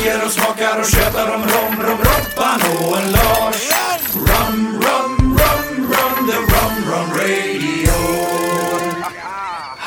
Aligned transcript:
dricker 0.00 0.24
och 0.24 0.32
smakar 0.32 0.80
och 0.80 0.86
tjötar 0.86 1.34
om 1.34 1.42
rom, 1.42 1.82
rom, 1.82 1.98
Robban 1.98 2.60
och 2.78 2.98
en 2.98 3.12
Lars. 3.12 3.79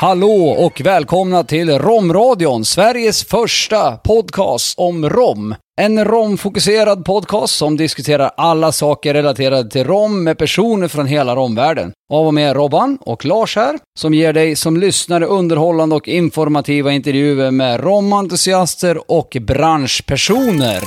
Hallå 0.04 0.48
och 0.58 0.80
välkomna 0.80 1.44
till 1.44 1.78
Romradion, 1.78 2.64
Sveriges 2.64 3.24
första 3.24 3.96
podcast 3.96 4.78
om 4.78 5.08
rom. 5.08 5.54
En 5.80 6.04
romfokuserad 6.04 7.04
podcast 7.04 7.56
som 7.56 7.76
diskuterar 7.76 8.30
alla 8.36 8.72
saker 8.72 9.14
relaterade 9.14 9.70
till 9.70 9.84
rom 9.84 10.24
med 10.24 10.38
personer 10.38 10.88
från 10.88 11.06
hela 11.06 11.36
romvärlden. 11.36 11.92
Av 12.12 12.26
och 12.26 12.34
med 12.34 12.56
Robban 12.56 12.98
och 13.00 13.24
Lars 13.24 13.56
här, 13.56 13.78
som 13.98 14.14
ger 14.14 14.32
dig 14.32 14.56
som 14.56 14.76
lyssnare 14.76 15.26
underhållande 15.26 15.96
och 15.96 16.08
informativa 16.08 16.92
intervjuer 16.92 17.50
med 17.50 17.80
romentusiaster 17.80 19.10
och 19.10 19.36
branschpersoner. 19.40 20.82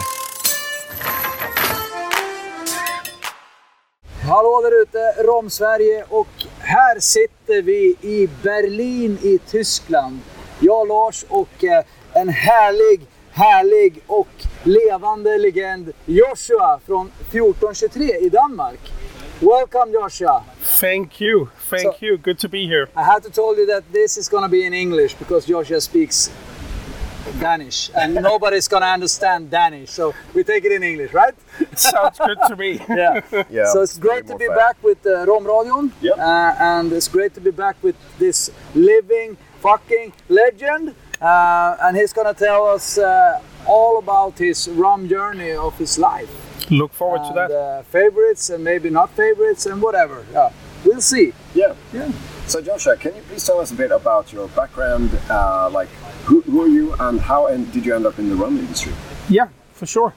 Hallå 4.28 4.62
där 4.62 4.82
ute, 4.82 5.24
Rom-Sverige 5.24 6.06
och 6.10 6.28
här 6.60 7.00
sitter 7.00 7.62
vi 7.62 7.96
i 8.02 8.30
Berlin 8.44 9.18
i 9.24 9.40
Tyskland. 9.52 10.20
Jag, 10.60 10.88
Lars 10.88 11.26
och 11.30 11.64
eh, 11.64 11.84
en 12.14 12.30
härlig, 12.30 13.02
härlig 13.32 14.04
och 14.08 14.28
levande 14.64 15.38
legend 15.38 15.92
Joshua 16.06 16.80
från 16.86 17.08
1423 17.08 18.18
i 18.18 18.30
Danmark. 18.30 18.80
Welcome 19.40 19.92
Joshua. 19.94 20.44
Thank 20.82 21.22
you, 21.22 21.48
thank 21.70 21.84
So- 21.84 22.06
you. 22.06 22.18
Good 22.18 22.40
to 22.40 22.48
be 22.48 22.58
here. 22.66 22.84
I 22.84 23.04
had 23.04 23.24
to 23.24 23.30
tell 23.30 23.56
you 23.60 23.66
that 23.66 23.84
this 23.94 24.18
is 24.18 24.30
gonna 24.30 24.50
be 24.50 24.58
in 24.58 24.74
English 24.74 25.16
because 25.20 25.52
Joshua 25.52 25.82
speaks 25.82 26.32
Danish 27.40 27.90
and 27.96 28.16
nobody's 28.16 28.68
gonna 28.68 28.86
understand 28.88 29.50
Danish. 29.52 29.90
So 29.92 30.14
we 30.34 30.44
take 30.44 30.66
it 30.66 30.72
in 30.72 30.84
English, 30.84 31.14
right? 31.14 31.36
Sounds 31.76 32.18
good 32.20 32.38
to 32.48 32.56
me. 32.56 32.80
Yeah. 32.90 33.22
Yeah, 33.50 33.66
so 33.74 33.82
it's 33.82 33.92
it's 33.92 34.00
great 34.00 34.26
to 34.28 34.36
be 34.38 34.48
fair. 34.48 34.56
back 34.56 34.78
with 34.84 35.06
uh, 35.06 35.26
Romradion. 35.26 35.92
Yep. 36.02 36.18
Uh, 36.18 36.56
and 36.60 36.92
it's 36.94 37.08
great 37.08 37.34
to 37.36 37.42
be 37.42 37.52
back 37.52 37.76
with 37.84 37.96
this 38.18 38.50
living 38.76 39.38
fucking 39.62 40.14
legend. 40.30 40.96
Uh, 41.22 41.76
and 41.82 41.98
he's 41.98 42.14
gonna 42.14 42.34
tell 42.34 42.66
us 42.68 42.98
uh, 42.98 43.40
all 43.66 43.98
about 44.00 44.38
his 44.38 44.68
rum 44.70 45.08
journey 45.10 45.52
of 45.52 45.78
his 45.78 45.98
life. 45.98 46.30
Look 46.72 46.94
forward 46.94 47.24
to 47.28 47.34
that. 47.34 47.52
Uh, 47.52 47.82
favorites 47.84 48.50
and 48.50 48.64
maybe 48.64 48.90
not 48.90 49.10
favorites 49.12 49.66
and 49.66 49.82
whatever. 49.82 50.26
Yeah. 50.34 50.50
We'll 50.86 51.02
see. 51.02 51.34
Yeah. 51.56 51.74
Yeah. 51.94 52.12
So 52.46 52.62
Joshua, 52.62 52.96
can 52.98 53.16
you 53.16 53.22
please 53.24 53.44
tell 53.46 53.60
us 53.60 53.72
a 53.72 53.76
bit 53.76 53.92
about 53.92 54.32
your 54.32 54.48
background? 54.50 55.10
Uh, 55.30 55.70
like, 55.70 55.90
who, 56.28 56.42
who 56.42 56.62
are 56.62 56.68
you, 56.68 56.94
and 57.00 57.22
how 57.22 57.48
and 57.48 57.72
did 57.72 57.86
you 57.86 57.96
end 57.96 58.06
up 58.06 58.20
in 58.20 58.30
the 58.30 58.36
rum 58.36 58.58
industry? 58.58 58.94
Yeah, 59.30 59.48
for 59.74 59.86
sure. 59.86 60.14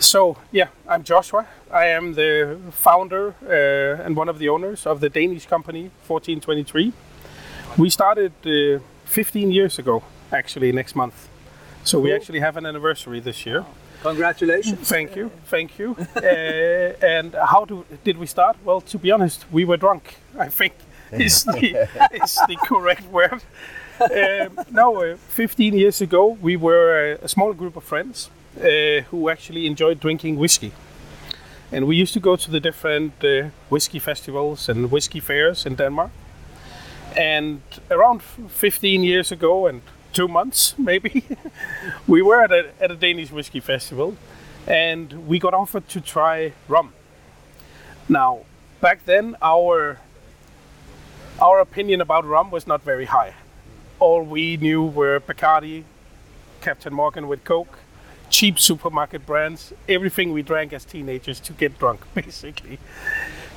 So, 0.00 0.36
yeah, 0.50 0.68
I'm 0.88 1.04
Joshua. 1.04 1.46
I 1.70 1.86
am 1.86 2.14
the 2.14 2.58
founder 2.72 3.34
uh, 3.46 4.04
and 4.04 4.16
one 4.16 4.28
of 4.28 4.38
the 4.40 4.48
owners 4.48 4.84
of 4.84 4.98
the 4.98 5.08
Danish 5.08 5.46
company 5.46 5.90
1423. 6.06 6.92
We 7.78 7.88
started 7.88 8.32
uh, 8.44 8.80
15 9.04 9.52
years 9.52 9.78
ago, 9.78 10.02
actually, 10.32 10.72
next 10.72 10.96
month. 10.96 11.28
So 11.84 12.00
we 12.00 12.12
actually 12.12 12.40
have 12.40 12.56
an 12.56 12.66
anniversary 12.66 13.20
this 13.20 13.46
year. 13.46 13.64
Congratulations. 14.02 14.88
Thank 14.88 15.14
you, 15.14 15.30
thank 15.46 15.78
you. 15.78 15.96
uh, 16.16 16.20
and 17.00 17.34
how 17.34 17.64
do, 17.64 17.84
did 18.02 18.16
we 18.18 18.26
start? 18.26 18.56
Well, 18.64 18.80
to 18.80 18.98
be 18.98 19.12
honest, 19.12 19.44
we 19.52 19.64
were 19.64 19.76
drunk. 19.76 20.16
I 20.36 20.48
think 20.48 20.72
is 21.12 21.44
the 21.44 21.88
is 22.12 22.40
the 22.48 22.56
correct 22.64 23.04
word. 23.12 23.42
Um, 24.10 24.58
no, 24.70 25.02
uh, 25.02 25.16
15 25.28 25.74
years 25.74 26.00
ago, 26.00 26.36
we 26.40 26.56
were 26.56 27.12
a, 27.12 27.24
a 27.24 27.28
small 27.28 27.52
group 27.52 27.76
of 27.76 27.84
friends 27.84 28.30
uh, 28.58 29.02
who 29.10 29.28
actually 29.28 29.66
enjoyed 29.66 30.00
drinking 30.00 30.36
whiskey, 30.36 30.72
and 31.70 31.86
we 31.86 31.96
used 31.96 32.12
to 32.14 32.20
go 32.20 32.36
to 32.36 32.50
the 32.50 32.60
different 32.60 33.12
uh, 33.24 33.50
whiskey 33.68 33.98
festivals 33.98 34.68
and 34.68 34.90
whiskey 34.90 35.20
fairs 35.20 35.66
in 35.66 35.76
Denmark. 35.76 36.10
And 37.16 37.60
around 37.90 38.22
15 38.22 39.04
years 39.04 39.30
ago 39.32 39.66
and 39.66 39.82
two 40.12 40.28
months, 40.28 40.74
maybe, 40.78 41.24
we 42.08 42.22
were 42.22 42.42
at 42.42 42.50
a, 42.52 42.70
at 42.80 42.90
a 42.90 42.96
Danish 42.96 43.30
whiskey 43.30 43.60
festival 43.60 44.16
and 44.66 45.26
we 45.26 45.38
got 45.38 45.54
offered 45.54 45.88
to 45.88 46.00
try 46.00 46.52
rum. 46.68 46.92
Now, 48.08 48.40
back 48.80 49.04
then, 49.04 49.36
our 49.42 49.98
our 51.40 51.60
opinion 51.60 52.00
about 52.00 52.24
rum 52.24 52.50
was 52.50 52.66
not 52.66 52.82
very 52.82 53.06
high. 53.06 53.34
All 54.02 54.24
we 54.24 54.56
knew 54.56 54.82
were 54.82 55.20
Bacardi, 55.20 55.84
Captain 56.60 56.92
Morgan 56.92 57.28
with 57.28 57.44
Coke, 57.44 57.78
cheap 58.30 58.58
supermarket 58.58 59.24
brands, 59.24 59.72
everything 59.88 60.32
we 60.32 60.42
drank 60.42 60.72
as 60.72 60.84
teenagers 60.84 61.38
to 61.38 61.52
get 61.52 61.78
drunk, 61.78 62.00
basically. 62.14 62.80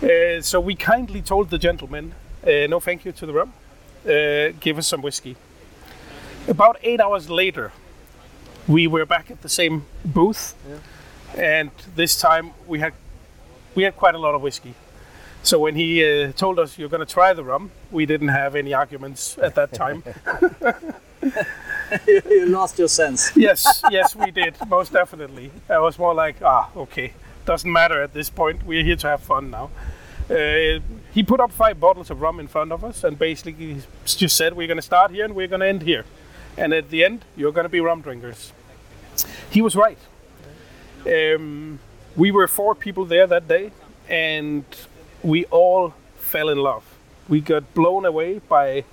Uh, 0.03 0.41
so 0.41 0.59
we 0.59 0.75
kindly 0.75 1.23
told 1.23 1.49
the 1.49 1.57
gentleman, 1.57 2.13
uh, 2.43 2.67
no 2.67 2.79
thank 2.79 3.05
you 3.05 3.11
to 3.11 3.25
the 3.25 3.33
rum, 3.33 3.53
uh, 4.05 4.53
give 4.59 4.77
us 4.77 4.85
some 4.85 5.01
whiskey. 5.01 5.35
About 6.47 6.77
eight 6.83 7.01
hours 7.01 7.27
later, 7.27 7.71
we 8.67 8.85
were 8.85 9.07
back 9.07 9.31
at 9.31 9.41
the 9.41 9.49
same 9.49 9.87
booth, 10.05 10.53
and 11.35 11.71
this 11.95 12.19
time 12.19 12.51
we 12.67 12.81
had 12.81 12.93
we 13.73 13.81
had 13.81 13.95
quite 13.95 14.13
a 14.13 14.19
lot 14.19 14.35
of 14.35 14.43
whiskey. 14.43 14.75
So 15.45 15.59
when 15.59 15.75
he 15.75 16.03
uh, 16.03 16.31
told 16.31 16.57
us 16.57 16.79
you're 16.79 16.89
going 16.89 17.05
to 17.05 17.13
try 17.13 17.31
the 17.33 17.43
rum, 17.43 17.69
we 17.91 18.07
didn't 18.07 18.29
have 18.29 18.55
any 18.55 18.73
arguments 18.73 19.37
at 19.37 19.53
that 19.53 19.73
time. 19.73 20.03
you 22.07 22.47
lost 22.47 22.79
your 22.79 22.87
sense. 22.87 23.31
yes, 23.35 23.83
yes, 23.91 24.15
we 24.15 24.31
did 24.31 24.55
most 24.67 24.91
definitely. 24.91 25.51
I 25.69 25.77
was 25.77 25.99
more 25.99 26.15
like, 26.15 26.41
ah, 26.41 26.71
okay, 26.75 27.13
doesn't 27.45 27.71
matter 27.71 28.01
at 28.01 28.11
this 28.11 28.27
point. 28.27 28.65
We're 28.65 28.83
here 28.83 28.95
to 28.95 29.07
have 29.07 29.21
fun 29.21 29.51
now. 29.51 29.69
Uh, 30.27 30.79
he 31.13 31.21
put 31.21 31.39
up 31.39 31.51
five 31.51 31.79
bottles 31.79 32.09
of 32.09 32.21
rum 32.21 32.39
in 32.39 32.47
front 32.47 32.71
of 32.71 32.83
us 32.83 33.03
and 33.03 33.19
basically 33.19 33.83
just 34.03 34.35
said, 34.35 34.53
we're 34.53 34.65
going 34.65 34.79
to 34.79 34.81
start 34.81 35.11
here 35.11 35.25
and 35.25 35.35
we're 35.35 35.47
going 35.47 35.61
to 35.61 35.67
end 35.67 35.83
here. 35.83 36.05
And 36.57 36.73
at 36.73 36.89
the 36.89 37.03
end, 37.03 37.23
you're 37.37 37.51
going 37.51 37.65
to 37.65 37.69
be 37.69 37.81
rum 37.81 38.01
drinkers. 38.01 38.51
He 39.51 39.61
was 39.61 39.75
right. 39.75 39.99
Um, 41.05 41.77
we 42.15 42.31
were 42.31 42.47
four 42.47 42.73
people 42.73 43.05
there 43.05 43.27
that 43.27 43.47
day, 43.47 43.71
and 44.09 44.65
we 45.25 45.45
all 45.45 45.93
fell 46.17 46.49
in 46.49 46.59
love. 46.59 46.83
We 47.27 47.41
got 47.41 47.73
blown 47.73 48.05
away 48.05 48.39
by 48.39 48.83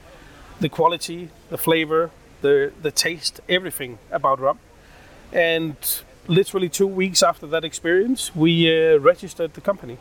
the 0.61 0.69
quality, 0.69 1.29
the 1.51 1.59
flavor, 1.59 2.11
the 2.41 2.73
the 2.83 2.91
taste, 2.91 3.41
everything 3.49 3.99
about 4.11 4.41
rum. 4.41 4.59
And 5.33 5.77
literally 6.27 6.69
two 6.69 6.87
weeks 6.87 7.23
after 7.23 7.47
that 7.49 7.65
experience, 7.65 8.35
we 8.35 8.53
uh, 8.69 8.99
registered 8.99 9.55
the 9.55 9.61
company. 9.61 9.99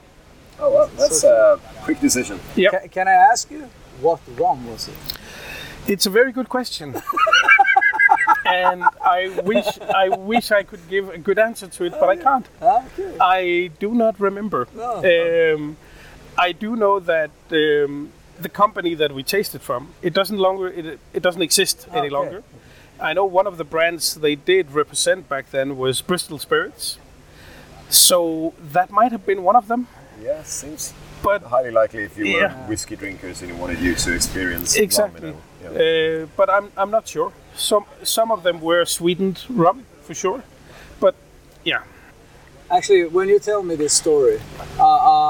Oh, 0.60 0.72
well, 0.74 0.88
that's 0.98 1.24
a 1.24 1.60
quick 1.84 2.00
decision. 2.00 2.40
Yeah, 2.56 2.70
Ca- 2.72 2.88
can 2.88 3.08
I 3.08 3.18
ask 3.32 3.52
you 3.52 3.70
what 4.02 4.20
rum 4.38 4.68
was 4.68 4.88
it? 4.88 4.96
it's 5.88 6.06
a 6.06 6.10
very 6.10 6.32
good 6.32 6.48
question. 6.48 6.96
and 8.46 8.84
I 9.04 9.42
wish 9.44 9.68
I 10.06 10.10
wish 10.10 10.52
I 10.52 10.64
could 10.64 10.88
give 10.90 11.10
a 11.10 11.18
good 11.18 11.40
answer 11.40 11.68
to 11.68 11.84
it, 11.86 11.92
but 12.00 12.10
I 12.10 12.16
can't. 12.16 12.48
Okay. 12.62 13.18
I 13.20 13.72
do 13.80 13.94
not 13.94 14.20
remember. 14.20 14.68
No. 14.76 15.56
Um, 15.56 15.78
I 16.38 16.52
do 16.54 16.76
know 16.76 17.00
that 17.00 17.32
um, 17.52 18.12
the 18.40 18.50
company 18.50 18.96
that 18.96 19.12
we 19.14 19.24
tasted 19.24 19.62
from 19.62 19.90
it 20.02 20.14
doesn't 20.14 20.38
longer 20.38 20.68
it, 20.68 21.00
it 21.14 21.22
doesn't 21.24 21.42
exist 21.42 21.88
any 21.92 22.08
Okay. 22.08 22.10
longer. 22.10 22.44
I 23.00 23.14
know 23.14 23.26
one 23.26 23.48
of 23.48 23.58
the 23.58 23.64
brands 23.64 24.16
they 24.16 24.36
did 24.36 24.72
represent 24.72 25.28
back 25.28 25.50
then 25.52 25.78
was 25.78 26.02
Bristol 26.02 26.38
Spirits, 26.38 27.00
so 27.90 28.54
that 28.74 28.92
might 28.92 29.12
have 29.12 29.26
been 29.26 29.44
one 29.44 29.56
of 29.56 29.68
them. 29.68 29.88
Yeah, 30.22 30.44
seems 30.44 30.94
But 31.24 31.42
highly 31.44 31.72
likely 31.72 32.04
if 32.04 32.18
you 32.18 32.34
were 32.34 32.50
whiskey 32.68 32.96
drinkers 32.96 33.42
and 33.42 33.50
you 33.52 33.58
wanted 33.58 33.80
you 33.80 33.96
to 33.96 34.14
experience 34.14 34.76
rum, 34.76 34.84
exactly, 34.84 35.28
you 35.30 35.36
know, 35.70 35.72
yeah. 35.74 36.24
uh, 36.24 36.28
but 36.38 36.50
I'm 36.50 36.72
I'm 36.78 36.92
not 36.92 37.08
sure. 37.08 37.32
Some 37.56 37.86
some 38.04 38.32
of 38.32 38.44
them 38.44 38.62
were 38.62 38.86
sweetened 38.86 39.40
rum 39.50 39.84
for 40.04 40.14
sure, 40.16 40.42
but 41.00 41.16
yeah. 41.66 41.84
Actually, 42.70 43.06
when 43.08 43.28
you 43.30 43.40
tell 43.40 43.64
me 43.64 43.76
this 43.76 43.94
story, 43.94 44.40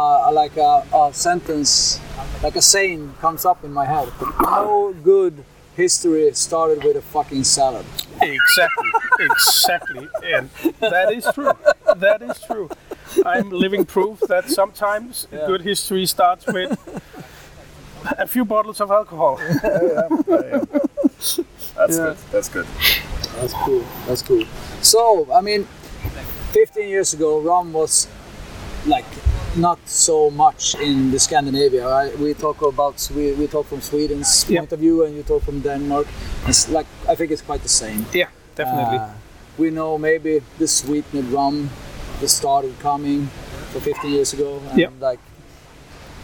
uh, 0.01 0.31
like 0.31 0.57
a, 0.57 0.83
a 0.93 1.13
sentence, 1.13 1.99
like 2.43 2.55
a 2.55 2.61
saying 2.61 3.13
comes 3.21 3.45
up 3.45 3.63
in 3.63 3.71
my 3.73 3.85
head. 3.85 4.09
No 4.41 4.93
good 5.03 5.43
history 5.75 6.31
started 6.33 6.83
with 6.83 6.95
a 6.97 7.01
fucking 7.01 7.43
salad. 7.43 7.85
Exactly, 8.21 8.91
exactly, 9.19 10.07
and 10.35 10.49
that 10.79 11.11
is 11.11 11.25
true. 11.33 11.53
That 11.97 12.21
is 12.21 12.39
true. 12.47 12.69
I'm 13.25 13.49
living 13.49 13.85
proof 13.85 14.19
that 14.27 14.49
sometimes 14.49 15.27
Yeah. 15.31 15.47
good 15.47 15.61
history 15.61 16.05
starts 16.05 16.45
with 16.47 16.71
a 18.17 18.27
few 18.27 18.45
bottles 18.45 18.79
of 18.81 18.89
alcohol. 18.91 19.35
That's 21.77 21.97
Yeah. 21.97 22.05
good. 22.05 22.17
That's 22.31 22.49
good. 22.49 22.67
That's 23.39 23.53
cool. 23.53 23.83
That's 24.07 24.21
cool. 24.21 24.43
So, 24.81 25.27
I 25.33 25.41
mean, 25.41 25.67
15 26.51 26.89
years 26.89 27.13
ago, 27.13 27.39
rum 27.39 27.73
was 27.73 28.07
like 28.85 29.05
not 29.55 29.79
so 29.85 30.29
much 30.29 30.75
in 30.75 31.11
the 31.11 31.19
Scandinavia. 31.19 31.87
Right? 31.87 32.17
We 32.19 32.33
talk 32.33 32.61
about 32.61 32.99
Swe- 32.99 33.35
we 33.39 33.47
talk 33.47 33.65
from 33.67 33.81
Sweden's 33.81 34.45
Yeah. 34.49 34.59
point 34.61 34.71
of 34.73 34.79
view, 34.79 35.05
and 35.05 35.15
you 35.15 35.23
talk 35.23 35.43
from 35.43 35.59
Denmark. 35.61 36.07
It's 36.47 36.69
like 36.69 36.87
I 37.11 37.15
think 37.15 37.31
it's 37.31 37.45
quite 37.45 37.61
the 37.63 37.69
same. 37.69 38.05
Yeah, 38.13 38.29
definitely. 38.55 38.97
Uh, 38.97 39.07
we 39.57 39.69
know 39.69 39.97
maybe 39.97 40.41
the 40.59 40.67
sweetened 40.67 41.33
rum 41.33 41.69
that 42.19 42.29
started 42.29 42.73
coming 42.83 43.29
for 43.73 43.79
50 43.81 44.07
years 44.07 44.33
ago, 44.33 44.59
and 44.69 44.79
Yep. 44.79 44.91
like 45.11 45.19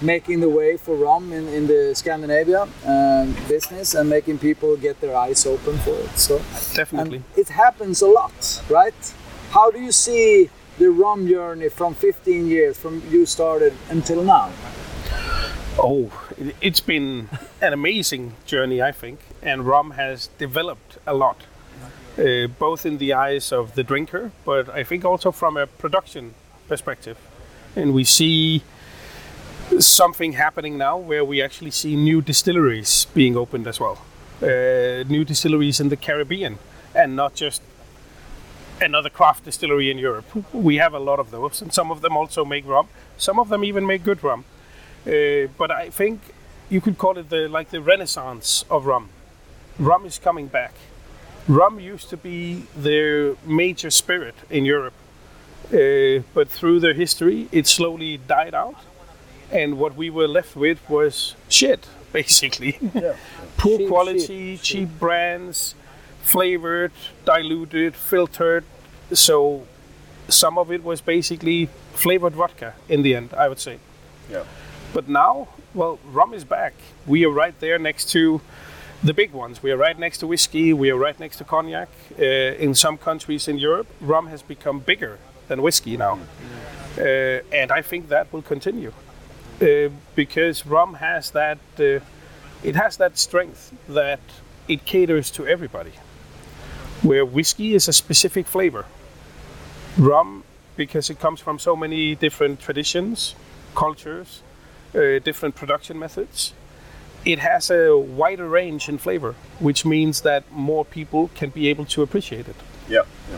making 0.02 0.42
the 0.42 0.50
way 0.50 0.78
for 0.78 0.96
rum 0.96 1.34
in, 1.34 1.48
in 1.48 1.68
the 1.68 1.94
Scandinavia 1.96 2.68
um, 2.86 3.36
business 3.50 3.96
and 3.96 4.08
making 4.10 4.38
people 4.38 4.78
get 4.78 5.00
their 5.02 5.16
eyes 5.16 5.46
open 5.46 5.78
for 5.80 5.96
it. 6.06 6.20
So 6.20 6.38
Definitely. 6.76 7.22
it 7.36 7.50
happens 7.50 8.02
a 8.04 8.08
lot, 8.08 8.62
right? 8.70 8.94
How 9.52 9.72
do 9.72 9.80
you 9.80 9.92
see 9.92 10.50
the 10.78 10.90
rum 10.90 11.28
journey 11.28 11.70
from 11.70 11.94
15 11.96 12.48
years 12.48 12.78
from 12.78 13.02
you 13.10 13.26
started 13.26 13.74
until 13.90 14.24
now? 14.24 14.50
Oh, 15.80 16.10
it- 16.38 16.56
it's 16.62 16.80
been 16.80 17.30
an 17.62 17.74
amazing 17.74 18.34
journey, 18.46 18.82
I 18.82 18.92
think, 18.92 19.20
and 19.42 19.66
rum 19.66 19.92
has 19.92 20.30
developed 20.38 20.98
a 21.06 21.14
lot, 21.14 21.38
uh, 22.18 22.48
both 22.60 22.86
in 22.86 22.98
the 22.98 23.14
eyes 23.14 23.52
of 23.52 23.74
the 23.76 23.84
drinker, 23.84 24.32
but 24.46 24.70
I 24.70 24.84
think 24.84 25.06
also 25.06 25.32
from 25.32 25.58
a 25.58 25.66
production 25.68 26.34
perspective. 26.68 27.18
And 27.76 27.94
we 27.94 28.04
see 28.04 28.62
something 29.80 30.34
happening 30.34 30.78
now 30.78 30.98
where 30.98 31.24
we 31.24 31.42
actually 31.44 31.72
see 31.72 31.96
new 31.96 32.22
distilleries 32.22 33.06
being 33.14 33.36
opened 33.38 33.68
as 33.68 33.80
well, 33.80 33.98
uh, 34.42 35.04
new 35.08 35.24
distilleries 35.24 35.80
in 35.80 35.90
the 35.90 35.98
Caribbean, 35.98 36.58
and 36.96 37.16
not 37.16 37.36
just 37.36 37.62
another 38.82 39.10
craft 39.10 39.46
distillery 39.46 39.90
in 39.92 39.98
Europe. 39.98 40.26
We 40.54 40.78
have 40.78 40.94
a 40.94 41.00
lot 41.00 41.20
of 41.20 41.32
those, 41.32 41.62
and 41.62 41.74
some 41.74 41.92
of 41.92 42.02
them 42.02 42.16
also 42.18 42.46
make 42.46 42.66
rum. 42.68 42.88
Some 43.18 43.40
of 43.40 43.50
them 43.50 43.64
even 43.64 43.86
make 43.86 44.04
good 44.04 44.24
rum. 44.24 44.46
Uh, 45.06 45.48
but 45.58 45.72
I 45.72 45.90
think 45.90 46.20
you 46.70 46.82
could 46.82 46.98
call 46.98 47.18
it 47.18 47.30
the 47.30 47.48
like 47.48 47.70
the 47.70 47.82
renaissance 47.82 48.66
of 48.70 48.86
rum. 48.86 49.10
Rum 49.80 50.06
is 50.06 50.20
coming 50.20 50.48
back. 50.48 50.74
Rum 51.48 51.80
used 51.80 52.10
to 52.10 52.18
be 52.18 52.64
the 52.76 53.38
major 53.46 53.90
spirit 53.90 54.36
in 54.50 54.66
Europe, 54.66 54.94
uh, 55.72 56.24
but 56.34 56.50
through 56.50 56.80
the 56.82 56.94
history, 56.94 57.48
it 57.52 57.68
slowly 57.68 58.18
died 58.18 58.54
out, 58.54 58.76
and 59.52 59.78
what 59.80 59.96
we 59.96 60.10
were 60.10 60.28
left 60.28 60.56
with 60.58 60.80
was 60.90 61.36
shit, 61.48 61.88
basically. 62.12 62.74
Poor 63.58 63.78
Cheap 63.78 63.88
quality, 63.88 64.56
shit. 64.58 64.64
cheap 64.64 64.90
brands, 65.00 65.74
flavored, 66.28 66.92
diluted, 67.24 67.96
filtered. 67.96 68.66
So 69.14 69.66
some 70.28 70.58
of 70.58 70.72
it 70.72 70.84
was 70.84 71.00
basically 71.00 71.70
flavored 71.94 72.34
vodka 72.34 72.74
in 72.90 73.02
the 73.02 73.16
end, 73.16 73.34
I 73.34 73.48
would 73.48 73.60
say. 73.60 73.80
Yeah. 74.30 74.44
But 74.94 75.08
now, 75.08 75.48
well, 75.74 76.00
rum 76.12 76.34
is 76.34 76.44
back. 76.44 76.74
We 77.06 77.26
are 77.26 77.30
right 77.30 77.58
there 77.62 77.80
next 77.80 78.10
to 78.12 78.42
the 79.02 79.14
big 79.14 79.32
ones. 79.32 79.64
We 79.64 79.72
are 79.72 79.78
right 79.78 79.98
next 79.98 80.18
to 80.18 80.28
whiskey. 80.28 80.74
We 80.74 80.92
are 80.92 80.98
right 80.98 81.18
next 81.18 81.38
to 81.38 81.46
cognac. 81.46 81.90
Uh, 82.20 82.66
in 82.66 82.76
some 82.76 82.98
countries 82.98 83.48
in 83.48 83.58
Europe, 83.58 83.88
rum 84.02 84.28
has 84.28 84.42
become 84.42 84.80
bigger 84.80 85.20
than 85.48 85.62
whiskey 85.62 85.96
now. 85.96 86.20
Uh, 86.98 87.42
and 87.54 87.72
I 87.72 87.82
think 87.82 88.10
that 88.10 88.34
will 88.34 88.42
continue. 88.42 88.92
Uh, 89.62 89.90
because 90.16 90.66
rum 90.66 90.96
has 90.96 91.32
that, 91.32 91.60
uh, 91.80 92.00
it 92.64 92.76
has 92.76 92.98
that 92.98 93.18
strength 93.18 93.72
that 93.88 94.20
it 94.68 94.84
caters 94.84 95.32
to 95.32 95.48
everybody. 95.48 95.94
Where 97.02 97.26
whiskey 97.26 97.76
is 97.76 97.88
a 97.88 97.94
specific 97.94 98.48
flavor. 98.48 98.86
Rum, 99.98 100.44
because 100.76 101.10
it 101.10 101.20
comes 101.20 101.40
from 101.40 101.60
so 101.60 101.76
many 101.76 102.16
different 102.16 102.60
traditions, 102.60 103.36
cultures, 103.76 104.42
uh, 104.96 105.20
different 105.20 105.56
production 105.56 106.00
methods. 106.00 106.54
It 107.26 107.40
has 107.40 107.70
a 107.70 107.98
wider 107.98 108.48
range 108.48 108.88
in 108.88 108.98
flavor, 108.98 109.36
which 109.60 109.86
means 109.86 110.22
that 110.22 110.44
more 110.52 110.86
people 110.86 111.30
can 111.36 111.50
be 111.50 111.68
able 111.68 111.86
to 111.86 112.02
appreciate 112.02 112.48
it. 112.48 112.56
Yeah. 112.88 113.04
yeah. 113.30 113.38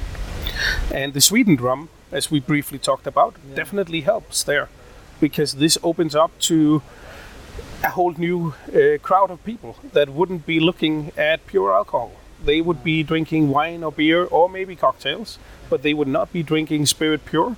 And 0.94 1.13
the 1.13 1.21
sweetened 1.21 1.61
rum, 1.61 1.89
as 2.11 2.29
we 2.29 2.39
briefly 2.39 2.77
talked 2.77 3.07
about, 3.07 3.35
definitely 3.56 4.01
helps 4.01 4.44
there, 4.44 4.69
because 5.19 5.56
this 5.56 5.77
opens 5.81 6.15
up 6.15 6.38
to 6.39 6.81
a 7.83 7.89
whole 7.89 8.13
new 8.13 8.53
uh, 8.67 8.97
crowd 9.01 9.31
of 9.31 9.44
people 9.44 9.77
that 9.94 10.09
wouldn't 10.09 10.45
be 10.45 10.59
looking 10.59 11.11
at 11.17 11.47
pure 11.47 11.73
alcohol. 11.73 12.11
They 12.44 12.62
would 12.62 12.83
be 12.83 13.03
drinking 13.03 13.50
wine 13.50 13.83
or 13.83 13.91
beer 13.91 14.24
or 14.24 14.50
maybe 14.50 14.75
cocktails, 14.75 15.38
but 15.69 15.81
they 15.83 15.94
would 15.94 16.07
not 16.07 16.31
be 16.31 16.44
drinking 16.44 16.86
spirit 16.86 17.25
pure. 17.25 17.56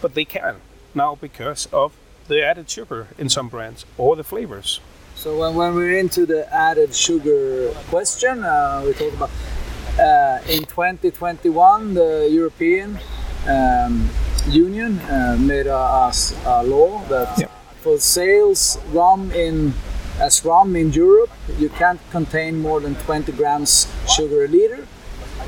But 0.00 0.14
they 0.14 0.24
can 0.24 0.56
now 0.94 1.14
because 1.14 1.66
of 1.72 1.92
the 2.28 2.42
added 2.44 2.68
sugar 2.68 3.08
in 3.18 3.28
some 3.28 3.48
brands 3.48 3.84
or 3.96 4.16
the 4.16 4.24
flavors. 4.24 4.80
So 5.14 5.38
when, 5.38 5.54
when 5.54 5.74
we're 5.74 5.98
into 5.98 6.26
the 6.26 6.52
added 6.52 6.94
sugar 6.94 7.70
question, 7.88 8.42
uh, 8.44 8.82
we 8.84 8.92
talk 8.94 9.12
about 9.14 9.30
uh, 9.98 10.40
in 10.48 10.64
2021 10.64 11.94
the 11.94 12.28
European 12.30 12.98
um, 13.46 14.08
Union 14.48 14.98
uh, 15.00 15.36
made 15.38 15.66
a 15.66 16.62
law 16.64 17.02
that 17.08 17.38
Yep. 17.38 17.50
for 17.80 17.98
sales 17.98 18.78
rum 18.92 19.30
in 19.32 19.72
as 20.20 20.44
rum 20.44 20.76
in 20.76 20.92
Europe 20.92 21.30
you 21.58 21.68
can't 21.68 22.00
contain 22.10 22.58
more 22.60 22.80
than 22.80 22.94
20 22.94 23.32
grams 23.32 23.88
sugar 24.08 24.44
a 24.44 24.48
liter. 24.48 24.86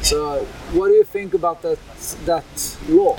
So 0.03 0.45
what 0.73 0.89
do 0.89 0.95
you 0.95 1.05
think 1.05 1.35
about 1.35 1.63
that 1.63 1.79
that 2.27 2.77
law? 2.89 3.19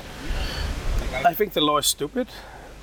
I 1.24 1.34
think 1.34 1.52
the 1.52 1.60
law 1.60 1.78
is 1.78 1.86
stupid, 1.86 2.28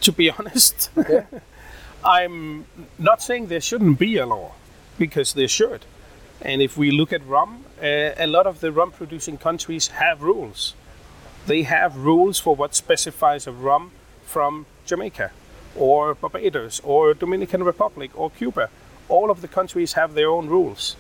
to 0.02 0.12
be 0.12 0.30
honest. 0.38 0.90
Okay. 0.98 1.26
I'm 2.04 2.66
not 3.00 3.22
saying 3.22 3.48
there 3.48 3.62
shouldn't 3.62 3.98
be 3.98 4.18
a 4.18 4.26
law, 4.26 4.52
because 5.00 5.34
there 5.34 5.48
should. 5.48 5.86
And 6.42 6.62
if 6.62 6.78
we 6.78 6.92
look 6.92 7.12
at 7.14 7.26
rum, 7.26 7.64
uh, 7.82 8.12
a 8.18 8.28
lot 8.28 8.46
of 8.46 8.60
the 8.60 8.72
rum 8.72 8.92
producing 8.92 9.38
countries 9.38 9.88
have 9.88 10.22
rules. 10.22 10.76
They 11.48 11.64
have 11.64 11.96
rules 11.98 12.40
for 12.40 12.56
what 12.56 12.76
specifies 12.76 13.48
a 13.48 13.52
rum 13.52 13.92
from 14.26 14.66
Jamaica, 14.86 15.32
or 15.76 16.16
Barbados, 16.16 16.80
or 16.84 17.14
Dominican 17.14 17.64
Republic, 17.64 18.12
or 18.16 18.30
Cuba. 18.30 18.70
All 19.10 19.30
of 19.30 19.42
the 19.42 19.48
countries 19.48 19.94
have 19.94 20.14
their 20.14 20.30
own 20.30 20.48
rules. 20.48 20.96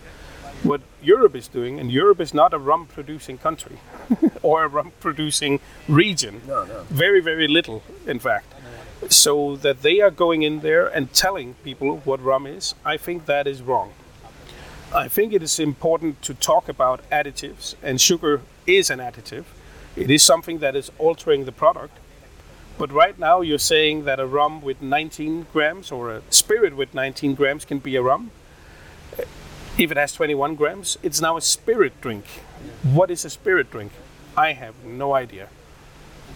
What 0.63 0.81
Europe 1.01 1.36
is 1.36 1.48
doing, 1.48 1.80
and 1.80 1.92
Europe 1.92 2.19
is 2.19 2.33
not 2.33 2.54
a 2.54 2.57
rum 2.57 2.88
producing 2.88 3.38
country 3.38 3.77
or 4.42 4.63
a 4.63 4.68
rum 4.68 4.92
producing 5.00 5.60
region. 5.88 6.42
No, 6.48 6.66
no. 6.66 6.83
Very, 6.89 7.22
very 7.22 7.48
little, 7.48 7.83
in 8.07 8.19
fact. 8.19 8.54
So 9.10 9.56
that 9.57 9.81
they 9.81 10.01
are 10.01 10.12
going 10.12 10.44
in 10.44 10.62
there 10.62 10.88
and 10.88 11.13
telling 11.13 11.56
people 11.63 11.98
what 12.06 12.22
rum 12.24 12.48
is, 12.48 12.74
I 12.83 12.98
think 12.98 13.25
that 13.25 13.48
is 13.48 13.62
wrong. 13.62 13.94
I 14.94 15.08
think 15.08 15.34
it 15.34 15.44
is 15.44 15.60
important 15.60 16.22
to 16.22 16.34
talk 16.34 16.70
about 16.70 17.08
additives, 17.10 17.75
and 17.84 18.00
sugar 18.00 18.41
is 18.65 18.89
an 18.89 19.00
additive. 19.00 19.44
It 19.96 20.10
is 20.10 20.24
something 20.24 20.60
that 20.60 20.75
is 20.75 20.91
altering 20.98 21.46
the 21.46 21.51
product. 21.51 21.98
But 22.77 22.91
right 22.91 23.17
now, 23.17 23.41
you're 23.41 23.58
saying 23.58 24.03
that 24.05 24.20
a 24.20 24.25
rum 24.25 24.62
with 24.62 24.82
19 24.82 25.48
grams 25.53 25.91
or 25.91 26.12
a 26.12 26.22
spirit 26.29 26.75
with 26.75 26.94
19 26.94 27.34
grams 27.36 27.63
can 27.65 27.79
be 27.79 27.96
a 27.96 28.01
rum. 28.01 28.32
If 29.77 29.91
it 29.91 29.98
has 29.98 30.13
21 30.13 30.55
grams, 30.55 30.98
it's 31.03 31.22
now 31.22 31.38
a 31.38 31.41
spirit 31.41 32.00
drink. 32.01 32.25
What 32.84 33.12
is 33.12 33.25
a 33.25 33.29
spirit 33.29 33.72
drink? 33.72 33.91
I 34.38 34.53
have 34.53 34.75
no 34.84 35.13
idea. 35.13 35.48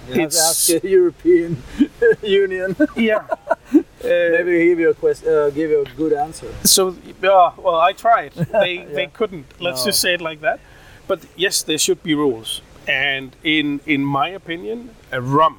You 0.07 0.13
It's- 0.23 0.37
ask 0.49 0.81
the 0.81 0.89
European 0.89 1.61
Union. 2.23 2.75
Yeah. 2.95 3.23
Maybe 4.03 4.65
give 4.65 4.79
you 4.79 4.89
a 4.89 4.93
quest- 4.93 5.25
uh, 5.27 5.49
give 5.51 5.69
you 5.69 5.81
a 5.81 5.89
good 5.97 6.13
answer. 6.13 6.47
So, 6.63 6.95
yeah, 7.21 7.51
well, 7.57 7.79
I 7.79 7.93
tried. 7.93 8.31
They 8.63 8.85
they 8.95 9.07
couldn't. 9.07 9.45
Let's 9.59 9.81
No. 9.81 9.89
just 9.89 9.99
say 10.01 10.13
it 10.13 10.21
like 10.21 10.39
that. 10.41 10.59
But 11.07 11.19
yes, 11.35 11.63
there 11.63 11.77
should 11.77 12.01
be 12.03 12.15
rules. 12.15 12.61
And 12.87 13.35
in 13.43 13.79
in 13.85 14.03
my 14.05 14.29
opinion, 14.29 14.89
a 15.11 15.19
rum 15.21 15.57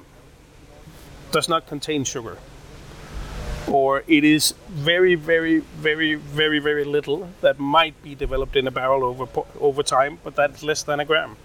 does 1.33 1.49
not 1.49 1.67
contain 1.67 2.05
sugar, 2.05 2.37
or 3.69 4.03
it 4.07 4.25
is 4.25 4.55
very, 4.69 5.15
very, 5.15 5.59
very, 5.59 6.15
very, 6.15 6.59
very 6.59 6.85
little 6.85 7.31
that 7.41 7.59
might 7.59 8.01
be 8.03 8.15
developed 8.15 8.57
in 8.57 8.67
a 8.67 8.71
barrel 8.71 9.05
over 9.05 9.27
over 9.61 9.83
time, 9.83 10.19
but 10.25 10.35
that's 10.35 10.63
less 10.63 10.83
than 10.83 11.01
a 11.01 11.05
gram. 11.05 11.37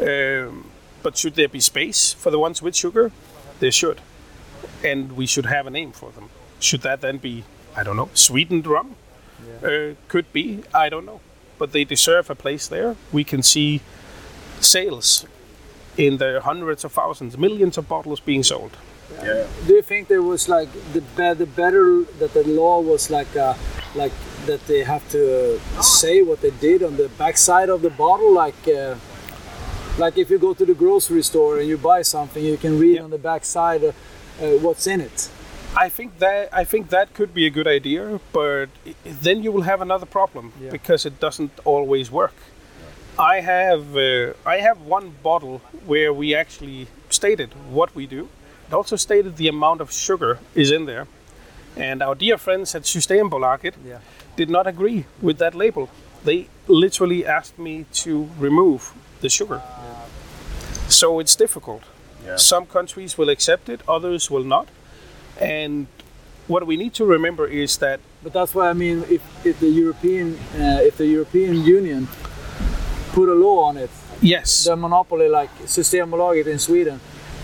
Um, 0.00 0.70
but 1.02 1.16
should 1.16 1.34
there 1.34 1.48
be 1.48 1.60
space 1.60 2.12
for 2.12 2.30
the 2.30 2.38
ones 2.38 2.62
with 2.62 2.76
sugar? 2.76 3.10
There 3.58 3.72
should, 3.72 4.00
and 4.84 5.12
we 5.12 5.26
should 5.26 5.46
have 5.46 5.66
a 5.66 5.70
name 5.70 5.92
for 5.92 6.10
them. 6.12 6.30
Should 6.58 6.82
that 6.82 7.00
then 7.00 7.18
be, 7.18 7.44
I 7.76 7.82
don't 7.82 7.96
know, 7.96 8.10
sweetened 8.14 8.66
rum? 8.66 8.96
Uh, 9.62 9.94
could 10.08 10.32
be, 10.32 10.62
I 10.74 10.88
don't 10.88 11.04
know, 11.04 11.20
but 11.58 11.72
they 11.72 11.84
deserve 11.84 12.30
a 12.30 12.34
place 12.34 12.68
there. 12.68 12.96
We 13.12 13.24
can 13.24 13.42
see 13.42 13.80
sales 14.60 15.26
in 15.96 16.18
the 16.18 16.40
hundreds 16.42 16.84
of 16.84 16.92
thousands, 16.92 17.36
millions 17.36 17.76
of 17.78 17.88
bottles 17.88 18.20
being 18.20 18.42
sold. 18.42 18.76
Yeah. 19.22 19.46
Do 19.66 19.74
you 19.74 19.82
think 19.82 20.08
there 20.08 20.22
was 20.22 20.48
like 20.48 20.68
the 20.92 21.00
be- 21.16 21.34
the 21.44 21.46
better 21.46 22.04
that 22.20 22.32
the 22.32 22.44
law 22.44 22.80
was 22.80 23.10
like 23.10 23.36
uh, 23.36 23.54
like 23.94 24.12
that 24.46 24.66
they 24.66 24.82
have 24.84 25.02
to 25.10 25.56
uh, 25.76 25.82
say 25.82 26.22
what 26.22 26.40
they 26.40 26.50
did 26.60 26.82
on 26.82 26.96
the 26.96 27.08
backside 27.18 27.68
of 27.68 27.82
the 27.82 27.90
bottle, 27.90 28.32
like 28.32 28.66
uh, 28.68 28.94
like 29.98 30.16
if 30.16 30.30
you 30.30 30.38
go 30.38 30.54
to 30.54 30.64
the 30.64 30.74
grocery 30.74 31.22
store 31.22 31.58
and 31.58 31.68
you 31.68 31.76
buy 31.76 32.02
something, 32.02 32.42
you 32.44 32.56
can 32.56 32.78
read 32.78 32.96
Yeah. 32.96 33.04
on 33.04 33.10
the 33.10 33.18
backside 33.18 33.84
uh, 33.84 33.88
uh, 34.40 34.58
what's 34.64 34.86
in 34.86 35.00
it. 35.00 35.28
I 35.76 35.88
think 35.88 36.18
that 36.18 36.48
I 36.52 36.64
think 36.64 36.88
that 36.90 37.12
could 37.14 37.32
be 37.34 37.46
a 37.46 37.50
good 37.50 37.66
idea, 37.68 38.20
but 38.32 38.68
then 39.04 39.42
you 39.42 39.52
will 39.52 39.62
have 39.72 39.80
another 39.82 40.06
problem 40.06 40.52
Yeah. 40.60 40.70
because 40.70 41.04
it 41.08 41.20
doesn't 41.20 41.52
always 41.64 42.10
work. 42.10 42.34
I 43.18 43.40
have 43.40 43.84
uh, 43.96 44.32
I 44.46 44.56
have 44.60 44.78
one 44.80 45.12
bottle 45.22 45.60
where 45.86 46.12
we 46.12 46.34
actually 46.34 46.86
stated 47.10 47.50
what 47.70 47.94
we 47.94 48.06
do. 48.06 48.28
It 48.70 48.74
also 48.74 48.94
stated 48.94 49.36
the 49.36 49.48
amount 49.48 49.80
of 49.80 49.90
sugar 49.90 50.38
is 50.54 50.70
in 50.70 50.86
there, 50.86 51.08
and 51.76 52.00
our 52.00 52.14
dear 52.14 52.38
friends 52.38 52.72
at 52.76 52.82
Systembolaget 52.84 53.74
Yeah. 53.84 53.98
did 54.36 54.48
not 54.48 54.68
agree 54.68 55.06
with 55.20 55.38
that 55.38 55.56
label. 55.56 55.88
They 56.24 56.46
literally 56.68 57.26
asked 57.26 57.58
me 57.58 57.86
to 58.04 58.28
remove 58.38 58.92
the 59.22 59.28
sugar. 59.28 59.60
So 60.88 61.18
it's 61.18 61.34
difficult. 61.34 61.82
Yeah. 62.24 62.36
Some 62.36 62.64
countries 62.64 63.18
will 63.18 63.28
accept 63.28 63.68
it, 63.68 63.80
others 63.88 64.30
will 64.30 64.44
not. 64.44 64.68
And 65.40 65.86
what 66.46 66.64
we 66.64 66.76
need 66.76 66.94
to 66.94 67.04
remember 67.04 67.46
is 67.48 67.78
that 67.78 67.98
But 68.22 68.32
that's 68.32 68.54
why 68.54 68.70
I 68.70 68.74
mean, 68.74 69.02
if, 69.10 69.22
if 69.44 69.58
the 69.58 69.70
European 69.82 70.38
uh, 70.54 70.86
if 70.88 70.96
the 70.96 71.06
European 71.06 71.54
Union 71.78 72.06
put 73.14 73.28
a 73.28 73.34
law 73.34 73.64
on 73.68 73.76
it, 73.76 73.90
yes, 74.22 74.64
the 74.64 74.76
monopoly 74.76 75.28
like 75.28 75.50
Systembolaget 75.66 76.46
in 76.46 76.58
Sweden 76.60 77.00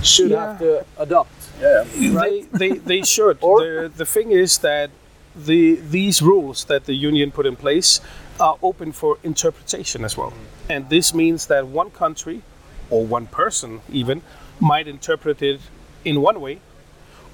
should 0.07 0.31
Yeah. 0.31 0.47
have 0.47 0.59
to 0.59 0.85
adopt. 0.99 1.31
Yeah. 1.61 1.85
they, 1.97 2.43
they, 2.53 2.71
they 2.79 3.03
should. 3.03 3.39
Or- 3.41 3.61
the, 3.65 3.93
the 3.97 4.07
thing 4.07 4.31
is 4.33 4.59
that 4.59 4.91
the 5.35 5.75
these 5.91 6.23
rules 6.23 6.65
that 6.65 6.85
the 6.87 6.95
union 6.95 7.31
put 7.31 7.45
in 7.47 7.57
place 7.57 8.01
are 8.41 8.57
open 8.63 8.93
for 8.93 9.19
interpretation 9.23 10.05
as 10.05 10.17
well. 10.17 10.33
And 10.69 10.89
this 10.89 11.13
means 11.15 11.47
that 11.47 11.67
one 11.67 11.91
country 11.91 12.43
or 12.91 13.05
one 13.07 13.27
person 13.27 13.81
even 13.93 14.23
might 14.61 14.89
interpret 14.89 15.43
it 15.43 15.61
in 16.05 16.23
one 16.23 16.41
way 16.41 16.61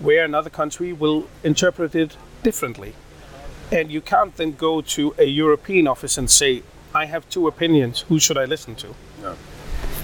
where 0.00 0.24
another 0.24 0.50
country 0.50 0.92
will 0.92 1.28
interpret 1.44 1.94
it 1.94 2.16
differently. 2.42 2.94
And 3.70 3.90
you 3.90 4.00
can't 4.00 4.36
then 4.36 4.52
go 4.52 4.80
to 4.96 5.14
a 5.18 5.24
European 5.24 5.86
office 5.86 6.18
and 6.18 6.28
say, 6.30 6.62
I 6.94 7.06
have 7.06 7.28
two 7.30 7.46
opinions, 7.46 8.00
who 8.08 8.18
should 8.18 8.36
I 8.36 8.44
listen 8.44 8.74
to? 8.76 8.88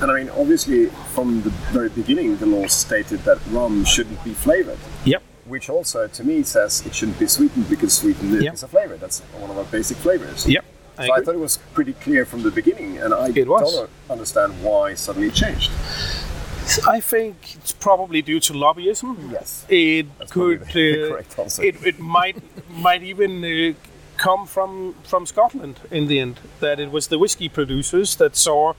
And 0.00 0.10
I 0.10 0.14
mean, 0.14 0.30
obviously, 0.30 0.86
from 1.14 1.42
the 1.42 1.50
very 1.72 1.88
beginning, 1.88 2.36
the 2.36 2.46
law 2.46 2.66
stated 2.68 3.20
that 3.24 3.38
rum 3.50 3.84
shouldn't 3.84 4.22
be 4.24 4.32
flavored, 4.32 4.78
Yep. 5.04 5.22
which 5.46 5.68
also, 5.68 6.06
to 6.06 6.24
me, 6.24 6.42
says 6.44 6.84
it 6.86 6.94
shouldn't 6.94 7.18
be 7.18 7.26
sweetened 7.26 7.68
because 7.68 7.92
sweetened 7.94 8.42
Yeah. 8.42 8.52
is 8.52 8.62
a 8.62 8.68
flavor. 8.68 8.96
That's 8.96 9.20
one 9.40 9.50
of 9.50 9.58
our 9.58 9.64
basic 9.64 9.96
flavors. 9.98 10.46
Yep. 10.46 10.64
So 10.98 11.12
I 11.12 11.16
I 11.18 11.20
thought 11.22 11.34
it 11.34 11.40
was 11.40 11.58
pretty 11.74 11.92
clear 11.94 12.24
from 12.24 12.42
the 12.42 12.50
beginning, 12.50 12.98
and 12.98 13.12
I 13.14 13.30
don't 13.30 13.90
understand 14.10 14.52
why 14.62 14.94
suddenly 14.94 15.28
it 15.28 15.34
changed. 15.34 15.70
I 16.86 17.00
think 17.00 17.36
it's 17.56 17.72
probably 17.72 18.20
due 18.22 18.40
to 18.40 18.52
lobbyism. 18.52 19.32
Yes. 19.32 19.64
It 19.68 20.06
That's 20.18 20.30
could. 20.32 20.60
the 20.74 21.04
uh, 21.04 21.08
correct 21.08 21.38
answer. 21.38 21.62
It, 21.62 21.76
it 21.84 21.98
might 21.98 22.36
might 22.68 23.02
even 23.02 23.42
uh, 23.44 23.74
come 24.16 24.46
from 24.46 24.94
from 25.04 25.24
Scotland 25.26 25.80
in 25.90 26.08
the 26.08 26.18
end. 26.20 26.40
That 26.60 26.78
it 26.78 26.90
was 26.92 27.06
the 27.08 27.18
whiskey 27.18 27.48
producers 27.48 28.16
that 28.16 28.36
saw, 28.36 28.74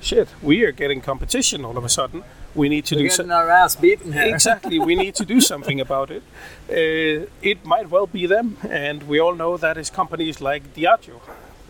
shit, 0.00 0.28
we 0.42 0.64
are 0.64 0.72
getting 0.72 1.00
competition 1.00 1.64
all 1.64 1.76
of 1.76 1.84
a 1.84 1.88
sudden. 1.88 2.24
We 2.54 2.68
need 2.68 2.86
to 2.86 2.94
We're 2.94 2.98
do 2.98 3.04
getting 3.04 3.16
something. 3.16 3.32
our 3.32 3.50
ass 3.50 3.76
beaten 3.76 4.12
here. 4.12 4.34
Exactly, 4.34 4.78
we 4.78 4.94
need 4.96 5.14
to 5.16 5.24
do 5.24 5.40
something 5.52 5.80
about 5.80 6.10
it. 6.10 6.22
Uh, 6.68 7.26
it 7.42 7.64
might 7.64 7.90
well 7.90 8.06
be 8.06 8.26
them, 8.26 8.56
and 8.68 9.02
we 9.04 9.18
all 9.20 9.34
know 9.34 9.56
that 9.56 9.76
is 9.76 9.90
companies 9.90 10.40
like 10.40 10.74
Diageo 10.74 11.20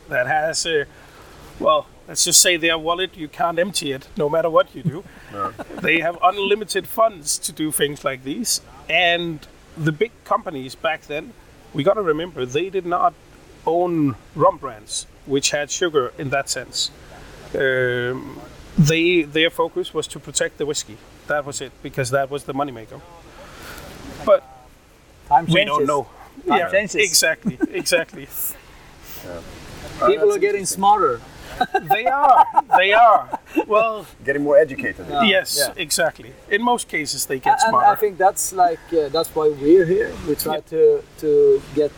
that 0.08 0.26
has, 0.26 0.64
uh, 0.66 0.84
well, 1.58 1.86
let's 2.06 2.24
just 2.24 2.40
say 2.40 2.56
their 2.56 2.78
wallet, 2.78 3.16
you 3.16 3.28
can't 3.28 3.58
empty 3.58 3.92
it 3.92 4.08
no 4.16 4.28
matter 4.28 4.48
what 4.48 4.74
you 4.74 4.82
do. 4.82 5.04
They 5.82 6.00
have 6.00 6.18
unlimited 6.22 6.86
funds 6.86 7.38
to 7.38 7.52
do 7.52 7.70
things 7.70 8.04
like 8.04 8.24
these. 8.24 8.60
And 8.88 9.46
the 9.76 9.92
big 9.92 10.12
companies 10.24 10.74
back 10.74 11.02
then, 11.06 11.32
we 11.74 11.82
got 11.82 11.94
to 11.94 12.02
remember, 12.02 12.46
they 12.46 12.70
did 12.70 12.86
not 12.86 13.12
own 13.66 14.16
rum 14.34 14.56
brands, 14.56 15.06
which 15.26 15.50
had 15.50 15.70
sugar 15.70 16.12
in 16.18 16.30
that 16.30 16.48
sense. 16.48 16.90
Um, 17.54 18.40
they 18.76 19.22
their 19.22 19.50
focus 19.50 19.92
was 19.94 20.06
to 20.08 20.18
protect 20.20 20.58
the 20.58 20.66
whiskey. 20.66 20.96
That 21.26 21.44
was 21.44 21.60
it, 21.60 21.72
because 21.82 22.10
that 22.10 22.30
was 22.30 22.44
the 22.44 22.54
moneymaker. 22.54 23.00
But 24.24 24.42
Time 25.28 25.46
we 25.46 25.54
changes. 25.54 25.76
don't 25.78 25.86
know. 25.86 26.06
Time 26.46 26.70
changes. 26.70 26.94
exactly, 26.96 27.58
exactly. 27.72 28.28
People 30.06 30.32
are 30.32 30.38
getting 30.38 30.64
smarter. 30.66 31.20
they 31.90 32.06
are, 32.06 32.46
they 32.76 32.92
are. 32.92 33.38
Well, 33.66 34.06
Getting 34.24 34.44
more 34.44 34.56
educated. 34.56 35.06
yes, 35.24 35.58
yeah. 35.58 35.74
exactly. 35.76 36.32
In 36.48 36.62
most 36.62 36.86
cases, 36.88 37.26
they 37.26 37.40
get 37.40 37.54
and 37.54 37.60
smarter. 37.70 37.86
I 37.88 37.94
think 37.96 38.16
that's 38.16 38.52
like 38.52 38.78
uh, 38.92 39.08
that's 39.08 39.34
why 39.34 39.48
we're 39.48 39.84
here. 39.86 40.12
We 40.28 40.36
try 40.36 40.60
to 40.60 41.02
to 41.18 41.62
get 41.74 41.90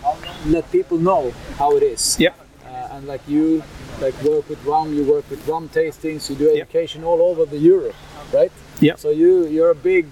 let 0.46 0.70
people 0.72 0.96
know 0.98 1.32
how 1.58 1.76
it 1.76 1.82
is. 1.82 2.18
Yep. 2.18 2.34
Uh, 2.64 2.68
and 2.92 3.06
like 3.06 3.20
you, 3.28 3.62
like 4.00 4.14
work 4.22 4.48
with 4.48 4.64
rum, 4.64 4.94
you 4.94 5.04
work 5.04 5.28
with 5.30 5.46
rum 5.48 5.68
tastings, 5.68 6.28
you 6.30 6.36
do 6.36 6.44
Yep. 6.44 6.56
education 6.62 7.04
all 7.04 7.20
over 7.22 7.44
the 7.44 7.58
Europe, 7.58 7.94
right? 8.32 8.52
Yep. 8.80 8.98
So 8.98 9.10
you 9.10 9.46
you're 9.46 9.70
a 9.70 9.80
big, 9.92 10.06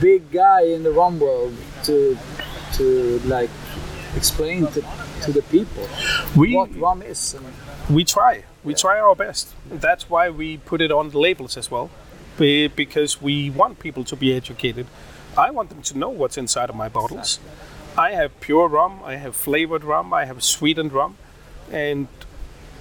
big 0.00 0.30
guy 0.32 0.62
in 0.74 0.82
the 0.82 0.90
rum 0.90 1.18
world 1.20 1.54
to 1.84 2.16
to 2.78 3.20
like 3.24 3.50
explain 4.16 4.66
to, 4.66 4.80
to 5.22 5.32
the 5.32 5.42
people 5.42 5.84
we 6.36 6.54
what 6.54 6.74
rum 6.76 7.02
is. 7.02 7.36
We 7.88 8.04
try. 8.04 8.44
We 8.64 8.74
try 8.74 8.98
our 9.00 9.14
best. 9.16 9.54
That's 9.70 10.10
why 10.10 10.28
we 10.30 10.58
put 10.58 10.80
it 10.80 10.92
on 10.92 11.10
the 11.10 11.18
labels 11.18 11.56
as 11.56 11.70
well, 11.70 11.88
because 12.38 13.22
we 13.22 13.50
want 13.50 13.78
people 13.78 14.04
to 14.04 14.16
be 14.16 14.34
educated. 14.34 14.86
I 15.36 15.50
want 15.50 15.68
them 15.70 15.82
to 15.82 15.98
know 15.98 16.10
what's 16.10 16.36
inside 16.36 16.68
of 16.70 16.76
my 16.76 16.88
bottles. 16.88 17.38
I 17.96 18.12
have 18.12 18.30
pure 18.40 18.68
rum. 18.68 19.00
I 19.04 19.16
have 19.16 19.34
flavored 19.34 19.84
rum. 19.84 20.12
I 20.12 20.24
have 20.26 20.42
sweetened 20.42 20.92
rum, 20.92 21.16
and 21.72 22.08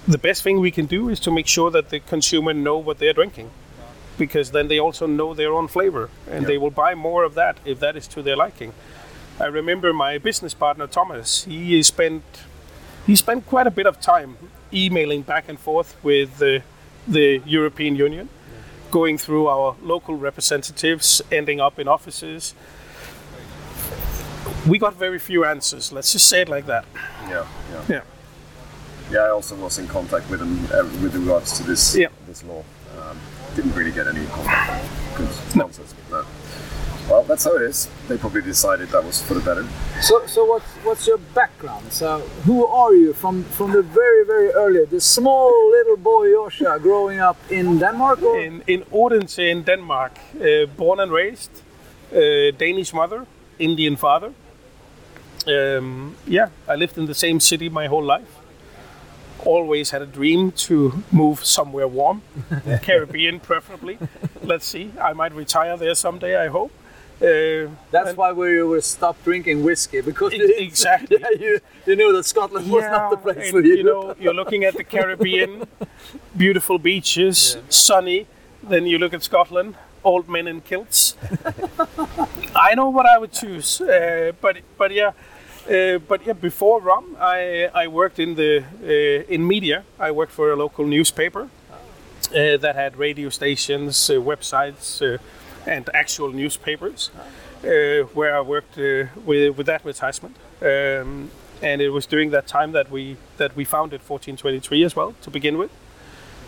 the 0.09 0.17
best 0.17 0.41
thing 0.41 0.59
we 0.59 0.71
can 0.71 0.87
do 0.87 1.07
is 1.07 1.19
to 1.19 1.31
make 1.31 1.47
sure 1.47 1.69
that 1.69 1.89
the 1.89 1.99
consumer 1.99 2.53
know 2.53 2.77
what 2.77 2.97
they're 2.97 3.13
drinking, 3.13 3.51
because 4.17 4.51
then 4.51 4.67
they 4.67 4.79
also 4.79 5.05
know 5.05 5.33
their 5.35 5.53
own 5.53 5.67
flavor, 5.67 6.09
and 6.29 6.47
they 6.47 6.57
will 6.57 6.71
buy 6.71 6.95
more 6.95 7.23
of 7.23 7.35
that 7.35 7.57
if 7.63 7.79
that 7.79 7.95
is 7.95 8.07
to 8.07 8.23
their 8.23 8.35
liking. 8.35 8.73
I 9.39 9.45
remember 9.45 9.93
my 9.93 10.17
business 10.17 10.53
partner 10.53 10.87
Thomas. 10.87 11.43
He 11.45 11.81
spent 11.83 12.23
he 13.05 13.15
spent 13.15 13.45
quite 13.45 13.67
a 13.67 13.71
bit 13.71 13.85
of 13.85 14.01
time 14.01 14.37
emailing 14.73 15.21
back 15.21 15.47
and 15.47 15.59
forth 15.59 15.95
with 16.03 16.37
the, 16.37 16.61
the 17.07 17.41
European 17.45 17.95
Union, 17.95 18.29
going 18.91 19.17
through 19.17 19.47
our 19.47 19.75
local 19.81 20.15
representatives, 20.15 21.21
ending 21.31 21.59
up 21.59 21.79
in 21.79 21.87
offices. 21.87 22.53
We 24.67 24.77
got 24.77 24.95
very 24.95 25.19
few 25.19 25.45
answers. 25.45 25.91
Let's 25.91 26.11
just 26.11 26.27
say 26.27 26.41
it 26.41 26.49
like 26.49 26.65
that. 26.65 26.85
Yeah, 27.27 27.47
yeah. 27.71 27.83
Yeah. 27.89 28.01
Yeah, 29.11 29.25
I 29.25 29.29
also 29.31 29.55
was 29.55 29.77
in 29.79 29.87
contact 29.87 30.29
with 30.29 30.39
them 30.39 30.59
uh, 30.73 30.83
with 31.03 31.15
regards 31.15 31.57
to 31.57 31.63
this 31.63 31.95
Yeah. 31.95 32.09
this 32.27 32.43
law. 32.43 32.63
Um, 32.97 33.17
didn't 33.55 33.75
really 33.75 33.91
get 33.91 34.07
any 34.07 34.25
contact. 34.27 34.85
Good 35.17 35.29
No. 35.55 35.63
answers. 35.65 35.93
No. 36.11 36.23
Well, 37.09 37.23
that's 37.23 37.43
how 37.45 37.55
it 37.55 37.63
is. 37.69 37.87
They 38.07 38.17
probably 38.17 38.41
decided 38.43 38.89
that 38.89 39.03
was 39.03 39.21
for 39.21 39.33
the 39.33 39.39
better. 39.39 39.65
so 40.01 40.21
so 40.27 40.45
what's 40.45 40.65
what's 40.85 41.07
your 41.07 41.19
background? 41.33 41.91
So 41.91 42.19
who 42.45 42.67
are 42.67 42.93
you 42.95 43.13
from 43.13 43.43
from 43.57 43.71
the 43.71 43.81
very 43.81 44.25
very 44.25 44.49
early, 44.53 44.85
the 44.85 44.99
small 45.01 45.51
little 45.71 45.97
boy 45.97 46.31
Joshua 46.31 46.79
growing 46.79 47.19
up 47.29 47.37
in 47.49 47.79
Denmark? 47.79 48.21
Or? 48.23 48.39
In, 48.39 48.61
in 48.67 48.83
Odense, 48.91 49.39
in 49.51 49.63
Denmark, 49.65 50.11
uh, 50.39 50.65
born 50.77 50.99
and 50.99 51.11
raised, 51.11 51.51
uh, 52.13 52.19
Danish 52.59 52.93
mother, 52.93 53.25
Indian 53.59 53.95
father. 53.97 54.31
Um, 55.47 56.15
yeah, 56.27 56.49
I 56.67 56.75
lived 56.75 56.97
in 56.97 57.05
the 57.07 57.15
same 57.15 57.39
city 57.39 57.69
my 57.69 57.87
whole 57.87 58.03
life. 58.17 58.38
Always 59.45 59.91
had 59.91 60.01
a 60.01 60.05
dream 60.05 60.51
to 60.67 61.03
move 61.11 61.45
somewhere 61.45 61.87
warm, 61.87 62.21
Caribbean 62.81 63.39
preferably. 63.39 63.97
Let's 64.43 64.65
see, 64.65 64.91
I 64.99 65.13
might 65.13 65.33
retire 65.33 65.77
there 65.77 65.95
someday. 65.95 66.35
I 66.35 66.47
hope. 66.47 66.71
Uh, 67.21 67.67
That's 67.91 68.15
why 68.15 68.31
we 68.31 68.61
were 68.63 68.79
stopped 68.81 69.25
drinking 69.25 69.63
whiskey 69.63 69.99
because 70.01 70.33
Ex- 70.33 70.43
exactly. 70.57 71.17
yeah, 71.21 71.29
you, 71.37 71.59
you 71.85 71.95
knew 71.97 72.13
that 72.13 72.23
Scotland 72.25 72.71
was 72.71 72.83
not 72.83 73.11
the 73.11 73.17
place 73.17 73.51
for 73.51 73.59
you. 73.61 73.75
You 73.77 73.83
know, 73.83 74.15
you're 74.19 74.33
looking 74.33 74.63
at 74.63 74.75
the 74.75 74.83
Caribbean, 74.85 75.67
beautiful 76.37 76.79
beaches, 76.79 77.57
sunny. 77.69 78.27
Then 78.63 78.85
you 78.85 78.97
look 78.97 79.13
at 79.13 79.23
Scotland, 79.23 79.75
old 80.03 80.29
men 80.29 80.47
in 80.47 80.61
kilts. 80.61 81.15
I 82.55 82.75
know 82.75 82.89
what 82.89 83.05
I 83.05 83.17
would 83.17 83.31
choose, 83.33 83.81
uh, 83.81 84.31
but 84.41 84.57
but 84.77 84.91
yeah, 84.91 85.11
uh, 85.67 85.99
but 86.07 86.25
yeah. 86.25 86.33
Before 86.33 86.81
rum, 86.81 87.15
I 87.19 87.69
I 87.73 87.87
worked 87.87 88.19
in 88.19 88.35
the 88.35 88.63
uh, 88.83 89.33
in 89.33 89.47
media. 89.47 89.83
I 89.99 90.11
worked 90.11 90.31
for 90.31 90.51
a 90.51 90.55
local 90.55 90.85
newspaper 90.85 91.41
uh, 91.41 92.57
that 92.57 92.75
had 92.75 92.97
radio 92.97 93.29
stations, 93.29 94.09
uh, 94.09 94.13
websites, 94.13 95.01
uh, 95.01 95.17
and 95.65 95.89
actual 95.93 96.31
newspapers, 96.31 97.11
where 98.13 98.37
I 98.37 98.41
worked 98.41 98.77
with 99.25 99.57
with 99.57 99.69
advertisement. 99.69 100.35
Um, 100.61 101.31
and 101.61 101.81
it 101.81 101.89
was 101.89 102.05
during 102.05 102.31
that 102.31 102.47
time 102.47 102.71
that 102.71 102.89
we 102.91 103.17
that 103.37 103.55
we 103.55 103.65
founded 103.65 104.01
1423 104.01 104.83
as 104.83 104.95
well 104.95 105.13
to 105.21 105.29
begin 105.29 105.57
with. 105.57 105.71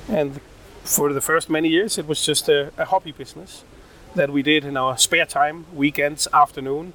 And 0.07 0.39
for 0.83 1.13
the 1.13 1.21
first 1.21 1.49
many 1.49 1.69
years, 1.69 1.97
it 1.97 2.07
was 2.07 2.25
just 2.25 2.49
a, 2.49 2.71
a 2.77 2.85
hobby 2.85 3.11
business 3.11 3.63
that 4.15 4.29
we 4.29 4.41
did 4.41 4.65
in 4.65 4.77
our 4.77 4.97
spare 4.97 5.25
time, 5.25 5.65
weekends, 5.73 6.27
afternoon, 6.33 6.93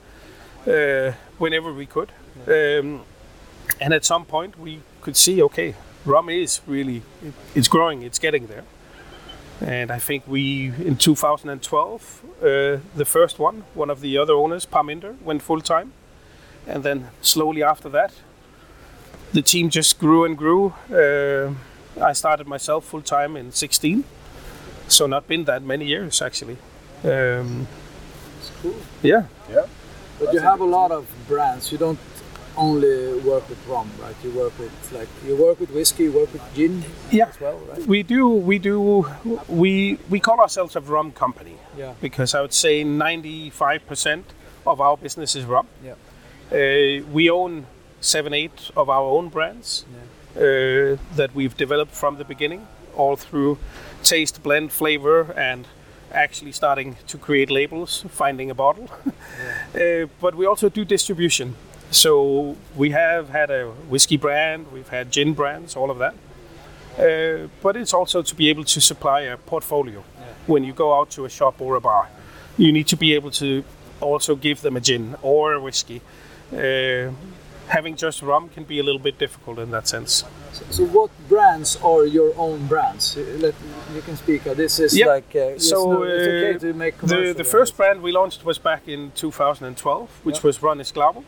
uh, 0.66 1.12
whenever 1.38 1.72
we 1.72 1.86
could. 1.86 2.10
Um, 2.46 3.02
and 3.80 3.92
at 3.94 4.04
some 4.04 4.24
point, 4.24 4.58
we 4.58 4.80
could 5.00 5.16
see, 5.16 5.42
okay, 5.42 5.74
rum 6.04 6.28
is 6.28 6.60
really 6.66 7.02
it's 7.54 7.68
growing. 7.68 8.02
It's 8.02 8.18
getting 8.18 8.46
there. 8.46 8.64
And 9.60 9.90
I 9.90 9.98
think 9.98 10.24
we 10.26 10.66
in 10.84 10.96
2012, 10.96 12.22
uh, 12.42 12.78
the 12.94 13.04
first 13.04 13.38
one, 13.38 13.64
one 13.74 13.90
of 13.90 14.00
the 14.00 14.18
other 14.18 14.34
owners, 14.34 14.66
Parminder, 14.66 15.14
went 15.22 15.42
full 15.42 15.60
time, 15.62 15.92
and 16.66 16.84
then 16.84 17.08
slowly 17.22 17.62
after 17.62 17.88
that, 17.88 18.12
the 19.32 19.42
team 19.42 19.70
just 19.70 19.98
grew 19.98 20.24
and 20.24 20.36
grew. 20.36 20.74
Uh, 20.90 21.54
I 22.04 22.12
started 22.12 22.46
myself 22.46 22.84
full 22.84 23.02
time 23.02 23.36
in 23.36 23.50
16, 23.50 24.04
so 24.88 25.06
not 25.06 25.26
been 25.26 25.44
that 25.44 25.62
many 25.62 25.86
years 25.86 26.20
actually. 26.22 26.58
Um, 27.04 27.66
It's 28.38 28.50
cool. 28.62 28.74
yeah, 29.02 29.22
Yeah. 29.50 29.66
But 30.18 30.32
you 30.34 30.40
have 30.40 30.60
a 30.60 30.64
lot 30.64 30.90
of 30.90 31.06
brands. 31.28 31.70
You 31.72 31.78
don't 31.78 31.98
only 32.56 33.18
work 33.20 33.48
with 33.48 33.58
rum, 33.68 33.90
right? 34.00 34.14
You 34.24 34.30
work 34.30 34.58
with 34.58 34.72
like 34.92 35.08
you 35.26 35.36
work 35.36 35.60
with 35.60 35.70
whiskey, 35.70 36.04
you 36.04 36.12
work 36.12 36.32
with 36.32 36.42
gin 36.54 36.84
yeah. 37.10 37.26
as 37.28 37.40
well, 37.40 37.58
right? 37.70 37.86
We 37.86 38.02
do, 38.02 38.28
we 38.28 38.58
do, 38.58 39.06
we 39.48 39.98
we 40.08 40.20
call 40.20 40.40
ourselves 40.40 40.76
a 40.76 40.80
rum 40.80 41.12
company 41.12 41.56
Yeah. 41.76 41.94
because 42.00 42.34
I 42.34 42.40
would 42.40 42.54
say 42.54 42.84
95% 42.84 44.24
of 44.66 44.80
our 44.80 44.96
business 44.96 45.36
is 45.36 45.44
rum. 45.44 45.66
Yeah. 45.84 45.94
Uh, 46.50 47.04
we 47.12 47.28
own 47.30 47.66
seven, 48.00 48.32
eight 48.32 48.70
of 48.76 48.88
our 48.88 49.04
own 49.04 49.28
brands 49.28 49.84
uh, 50.36 50.96
that 51.16 51.30
we've 51.34 51.56
developed 51.56 51.92
from 51.92 52.16
the 52.18 52.24
beginning, 52.24 52.66
all 52.96 53.16
through 53.16 53.58
taste, 54.02 54.42
blend, 54.42 54.72
flavor, 54.72 55.32
and 55.36 55.66
actually 56.16 56.52
starting 56.52 56.96
to 57.06 57.18
create 57.18 57.50
labels, 57.50 58.04
finding 58.08 58.50
a 58.50 58.54
bottle. 58.54 58.88
uh, 59.74 60.06
but 60.20 60.34
we 60.34 60.46
also 60.46 60.68
do 60.68 60.84
distribution. 60.84 61.54
So 61.90 62.56
we 62.74 62.90
have 62.90 63.28
had 63.28 63.50
a 63.50 63.66
whiskey 63.88 64.16
brand, 64.16 64.72
we've 64.72 64.88
had 64.88 65.12
gin 65.12 65.34
brands, 65.34 65.76
all 65.76 65.90
of 65.90 65.98
that. 65.98 66.14
Uh, 66.98 67.48
but 67.62 67.76
it's 67.76 67.92
also 67.92 68.22
to 68.22 68.34
be 68.34 68.48
able 68.48 68.64
to 68.64 68.80
supply 68.80 69.20
a 69.20 69.36
portfolio 69.36 70.02
when 70.46 70.64
you 70.64 70.72
go 70.72 70.98
out 70.98 71.10
to 71.10 71.24
a 71.26 71.28
shop 71.28 71.60
or 71.60 71.76
a 71.76 71.80
bar. 71.80 72.08
You 72.56 72.72
need 72.72 72.86
to 72.88 72.96
be 72.96 73.14
able 73.14 73.30
to 73.32 73.62
also 74.00 74.34
give 74.34 74.62
them 74.62 74.76
a 74.76 74.80
gin 74.80 75.14
or 75.22 75.52
a 75.52 75.60
whiskey. 75.60 76.00
Uh, 76.52 77.10
having 77.68 77.96
just 77.96 78.22
rum 78.22 78.48
can 78.48 78.64
be 78.64 78.78
a 78.78 78.82
little 78.82 79.00
bit 79.00 79.18
difficult 79.18 79.58
in 79.58 79.70
that 79.70 79.88
sense. 79.88 80.24
So 80.70 80.84
what 80.86 81.10
brands 81.28 81.76
are 81.82 82.06
your 82.06 82.32
own 82.36 82.66
brands? 82.66 83.16
Let, 83.16 83.54
you 83.94 84.02
can 84.02 84.16
speak. 84.16 84.46
Uh, 84.46 84.54
this 84.54 84.78
is 84.78 84.96
Yeah. 84.96 85.06
like 85.06 85.34
uh, 85.36 85.58
So, 85.58 85.92
no- 85.92 86.02
it's 86.02 86.26
okay 86.26 86.54
uh, 86.54 86.58
to 86.58 86.72
make 86.74 86.98
The, 86.98 87.32
the 87.36 87.44
first 87.44 87.76
brand 87.76 88.02
we 88.02 88.12
launched 88.12 88.44
was 88.44 88.58
back 88.58 88.88
in 88.88 89.10
2012, 89.14 90.08
which 90.24 90.36
Yeah. 90.36 90.40
was 90.44 90.62
Ron 90.62 90.78
Esclavo, 90.80 91.18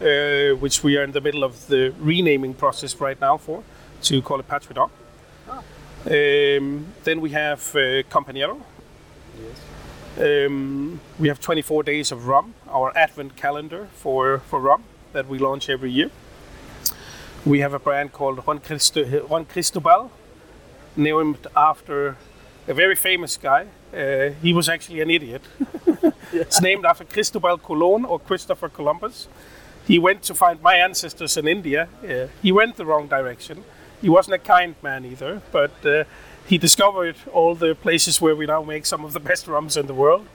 uh, 0.00 0.56
which 0.60 0.82
we 0.84 0.96
are 0.96 1.04
in 1.04 1.12
the 1.12 1.20
middle 1.20 1.44
of 1.44 1.66
the 1.66 1.92
renaming 1.98 2.54
process 2.54 3.00
right 3.00 3.20
now 3.20 3.36
for 3.36 3.62
to 4.02 4.22
call 4.22 4.40
it 4.40 4.48
Patria 4.48 4.74
Dog. 4.74 4.90
Ah. 5.48 5.62
Um, 6.06 6.86
then 7.04 7.20
we 7.20 7.30
have 7.30 7.60
uh, 7.74 8.02
Compañero. 8.10 8.60
Um, 10.18 11.00
we 11.18 11.28
have 11.28 11.40
24 11.40 11.82
days 11.84 12.12
of 12.12 12.26
rum, 12.26 12.54
our 12.68 12.92
advent 12.96 13.36
calendar 13.36 13.88
for, 13.94 14.40
for 14.50 14.60
rum 14.60 14.82
that 15.12 15.28
we 15.28 15.38
launch 15.38 15.68
every 15.68 15.90
year. 15.90 16.10
We 17.44 17.60
have 17.60 17.74
a 17.74 17.78
brand 17.78 18.12
called 18.12 18.46
Juan, 18.46 18.58
Cristo, 18.60 19.04
Juan 19.26 19.44
Cristobal, 19.46 20.10
named 20.96 21.46
after 21.56 22.16
a 22.68 22.74
very 22.74 22.94
famous 22.94 23.36
guy. 23.36 23.66
Uh, 23.94 24.30
he 24.42 24.52
was 24.52 24.68
actually 24.68 25.00
an 25.00 25.10
idiot. 25.10 25.42
It's 26.32 26.60
named 26.60 26.84
after 26.84 27.04
Cristobal 27.04 27.58
Colon 27.58 28.04
or 28.04 28.20
Christopher 28.20 28.68
Columbus. 28.68 29.26
He 29.86 29.98
went 29.98 30.22
to 30.22 30.34
find 30.34 30.62
my 30.62 30.76
ancestors 30.76 31.36
in 31.36 31.48
India. 31.48 31.88
Uh, 32.04 32.28
he 32.40 32.52
went 32.52 32.76
the 32.76 32.86
wrong 32.86 33.08
direction. 33.08 33.64
He 34.00 34.08
wasn't 34.08 34.34
a 34.34 34.38
kind 34.38 34.76
man 34.80 35.04
either, 35.04 35.42
but 35.50 35.72
uh, 35.84 36.04
he 36.46 36.56
discovered 36.56 37.16
all 37.32 37.56
the 37.56 37.74
places 37.74 38.20
where 38.20 38.36
we 38.36 38.46
now 38.46 38.62
make 38.62 38.86
some 38.86 39.04
of 39.04 39.12
the 39.12 39.20
best 39.20 39.48
rums 39.48 39.76
in 39.76 39.86
the 39.86 39.94
world. 39.94 40.28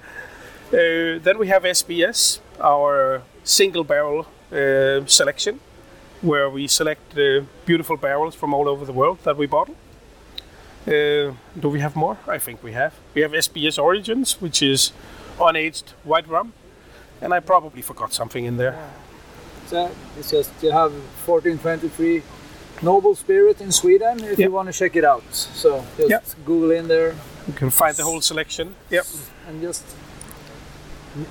Uh, 0.73 1.19
then 1.23 1.37
we 1.37 1.47
have 1.47 1.63
SBS, 1.63 2.39
our 2.59 3.21
single 3.43 3.83
barrel 3.83 4.27
uh, 4.51 5.05
selection, 5.07 5.59
where 6.21 6.49
we 6.49 6.67
select 6.67 7.17
uh, 7.17 7.41
beautiful 7.65 7.97
barrels 7.97 8.35
from 8.35 8.53
all 8.53 8.67
over 8.67 8.85
the 8.85 8.93
world 8.93 9.17
that 9.23 9.37
we 9.37 9.47
bottle. 9.47 9.75
Uh, 10.87 11.33
do 11.59 11.69
we 11.69 11.79
have 11.79 11.95
more? 11.95 12.17
I 12.27 12.37
think 12.39 12.61
we 12.63 12.73
have. 12.73 12.93
We 13.15 13.21
have 13.21 13.31
SBS 13.31 13.77
Origins, 13.81 14.39
which 14.41 14.61
is 14.61 14.91
unaged 15.39 15.93
white 16.03 16.27
rum, 16.27 16.53
and 17.21 17.33
I 17.33 17.39
probably 17.39 17.81
forgot 17.81 18.13
something 18.13 18.45
in 18.45 18.57
there. 18.57 18.75
So 19.67 19.89
it's 20.19 20.29
just 20.31 20.51
you 20.61 20.71
have 20.71 20.91
1423 21.25 22.21
Noble 22.83 23.15
Spirit 23.15 23.61
in 23.61 23.71
Sweden 23.71 24.19
if 24.23 24.37
Yeah. 24.37 24.45
you 24.47 24.51
want 24.51 24.67
to 24.71 24.77
check 24.77 24.95
it 24.95 25.03
out. 25.03 25.23
So 25.33 25.83
just 25.97 26.09
Yeah. 26.09 26.19
Google 26.45 26.71
in 26.71 26.87
there 26.87 27.15
You 27.47 27.53
can 27.53 27.69
find 27.71 27.95
the 27.95 28.03
whole 28.03 28.21
selection. 28.21 28.75
Yep. 28.91 29.05
and 29.47 29.61
just 29.61 29.83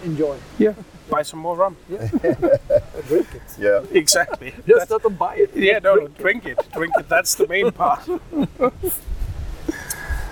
enjoy. 0.04 0.36
Yeah. 0.58 0.72
Buy 1.10 1.22
some 1.22 1.38
more 1.42 1.56
rum. 1.56 1.76
Drink 3.08 3.26
it. 3.34 3.42
Yeah. 3.58 3.82
Exactly. 3.92 4.52
Just 4.66 4.90
not 4.90 5.02
to 5.02 5.10
buy 5.10 5.36
it. 5.36 5.50
yeah. 5.54 5.78
No. 5.78 5.94
no, 5.94 6.08
Drink 6.08 6.46
it. 6.46 6.58
Drink 6.72 6.92
it. 6.98 7.08
That's 7.08 7.34
the 7.34 7.46
main 7.48 7.70
part. 7.72 8.08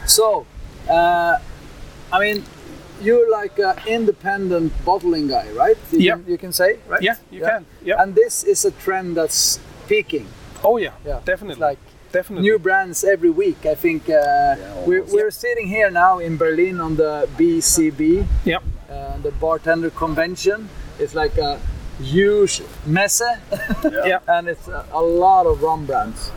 So, 0.07 0.47
uh, 0.91 1.39
I 2.13 2.21
mean, 2.21 2.45
you're 3.01 3.31
like 3.31 3.59
an 3.59 3.77
independent 3.87 4.73
bottling 4.85 5.29
guy, 5.29 5.49
right? 5.53 5.77
You 5.93 5.99
Yeah. 6.01 6.15
Can, 6.17 6.25
you 6.29 6.39
can 6.39 6.53
say, 6.53 6.79
right? 6.89 7.03
Yeah. 7.03 7.17
You 7.31 7.41
can. 7.41 7.65
Yeah. 7.85 8.03
And 8.03 8.15
this 8.15 8.45
is 8.45 8.65
a 8.65 8.71
trend 8.73 9.17
that's 9.17 9.59
peaking. 9.89 10.27
Oh 10.65 10.77
yeah. 10.77 10.93
Yeah. 11.07 11.21
Definitely. 11.25 11.53
It's 11.53 11.61
like 11.61 11.79
Definitely. 12.13 12.49
new 12.49 12.59
brands 12.59 13.05
every 13.05 13.31
week. 13.31 13.65
I 13.65 13.75
think 13.75 14.09
uh, 14.11 14.57
we're, 14.87 15.01
almost. 15.01 15.15
we're 15.15 15.31
sitting 15.31 15.67
here 15.69 15.91
now 15.91 16.19
in 16.19 16.37
Berlin 16.37 16.81
on 16.81 16.97
the 16.97 17.27
BCB, 17.39 18.27
Yep. 18.45 18.63
uh, 18.91 19.17
the 19.23 19.31
bartender 19.33 19.91
convention. 19.91 20.69
It's 20.99 21.15
like 21.15 21.39
a 21.39 21.59
huge 22.01 22.63
messe, 22.87 23.23
Yeah. 23.85 24.19
and 24.29 24.49
it's 24.49 24.69
a, 24.69 24.85
a 24.93 25.03
lot 25.03 25.47
of 25.47 25.63
rum 25.63 25.87
brands. 25.87 26.31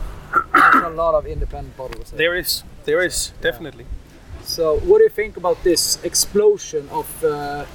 A 0.53 0.89
lot 0.89 1.15
of 1.15 1.25
independent 1.25 1.77
bottlers. 1.77 2.09
there. 2.09 2.17
There 2.17 2.35
is. 2.35 2.63
There 2.83 3.01
is 3.05 3.31
definitely. 3.41 3.85
So, 4.43 4.77
what 4.79 4.97
do 4.97 5.03
you 5.05 5.09
think 5.09 5.37
about 5.37 5.63
this 5.63 5.97
explosion 6.03 6.87
of 6.91 7.23
uh, 7.23 7.65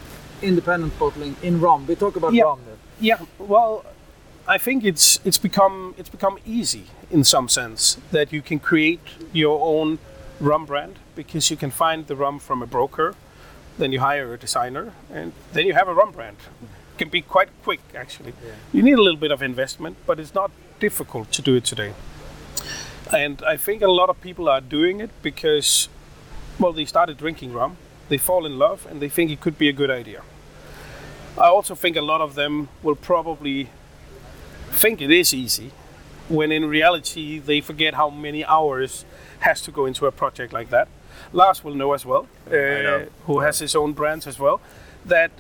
independent 0.43 0.99
bottling 0.99 1.37
in 1.43 1.61
rum? 1.61 1.87
We 1.87 1.95
talk 1.97 2.17
about 2.17 2.33
Yeah. 2.35 2.45
rum. 2.45 2.61
There. 2.67 2.77
Yeah, 3.01 3.19
well, 3.39 3.85
I 4.47 4.59
think 4.59 4.85
it's 4.85 5.21
it's 5.25 5.39
become 5.39 5.95
it's 5.97 6.11
become 6.11 6.39
easy 6.47 6.85
in 7.11 7.25
some 7.25 7.49
sense 7.49 7.97
that 8.13 8.31
you 8.33 8.43
can 8.43 8.59
create 8.61 9.01
your 9.33 9.59
own 9.63 9.99
rum 10.41 10.67
brand 10.67 10.95
because 11.17 11.51
you 11.51 11.57
can 11.57 11.71
find 11.71 12.07
the 12.07 12.15
rum 12.15 12.39
from 12.39 12.63
a 12.63 12.67
broker, 12.67 13.15
then 13.79 13.91
you 13.93 14.01
hire 14.01 14.35
a 14.35 14.39
designer, 14.39 14.93
and 15.15 15.33
then 15.53 15.67
you 15.67 15.73
have 15.75 15.89
a 15.89 15.95
rum 15.95 16.13
brand. 16.13 16.37
Can 17.01 17.09
be 17.09 17.23
quite 17.23 17.49
quick 17.65 17.81
actually. 17.95 18.35
You 18.75 18.83
need 18.83 18.99
a 18.99 19.01
little 19.01 19.19
bit 19.19 19.33
of 19.33 19.43
investment, 19.43 19.97
but 20.07 20.21
it's 20.21 20.35
not 20.35 20.51
difficult 20.81 21.33
to 21.33 21.41
do 21.41 21.55
it 21.57 21.65
today. 21.65 21.95
And 23.11 23.43
I 23.43 23.57
think 23.57 23.81
a 23.81 23.89
lot 24.01 24.11
of 24.11 24.21
people 24.21 24.51
are 24.51 24.61
doing 24.61 25.01
it 25.01 25.11
because, 25.23 25.89
well, 26.59 26.75
they 26.75 26.85
started 26.85 27.17
drinking 27.17 27.55
rum, 27.55 27.79
they 28.11 28.19
fall 28.19 28.45
in 28.45 28.59
love, 28.59 28.87
and 28.91 29.01
they 29.01 29.09
think 29.09 29.31
it 29.31 29.41
could 29.41 29.57
be 29.57 29.67
a 29.67 29.73
good 29.73 29.91
idea. 29.91 30.21
I 31.39 31.49
also 31.49 31.75
think 31.75 31.97
a 31.97 32.03
lot 32.03 32.21
of 32.21 32.35
them 32.35 32.69
will 32.83 32.97
probably 32.97 33.71
think 34.71 35.01
it 35.01 35.11
is 35.11 35.33
easy, 35.33 35.71
when 36.29 36.53
in 36.53 36.67
reality 36.67 37.39
they 37.39 37.63
forget 37.63 37.95
how 37.95 38.11
many 38.11 38.45
hours 38.45 39.07
has 39.39 39.63
to 39.63 39.71
go 39.71 39.87
into 39.87 40.05
a 40.05 40.13
project 40.13 40.53
like 40.53 40.69
that. 40.69 40.87
Lars 41.33 41.65
will 41.65 41.75
know 41.75 41.95
as 41.95 42.05
well, 42.05 42.29
uh, 42.47 42.51
know. 42.51 43.07
who 43.25 43.41
has 43.41 43.59
his 43.59 43.75
own 43.75 43.95
brands 43.95 44.27
as 44.27 44.39
well, 44.39 44.61
that 45.07 45.31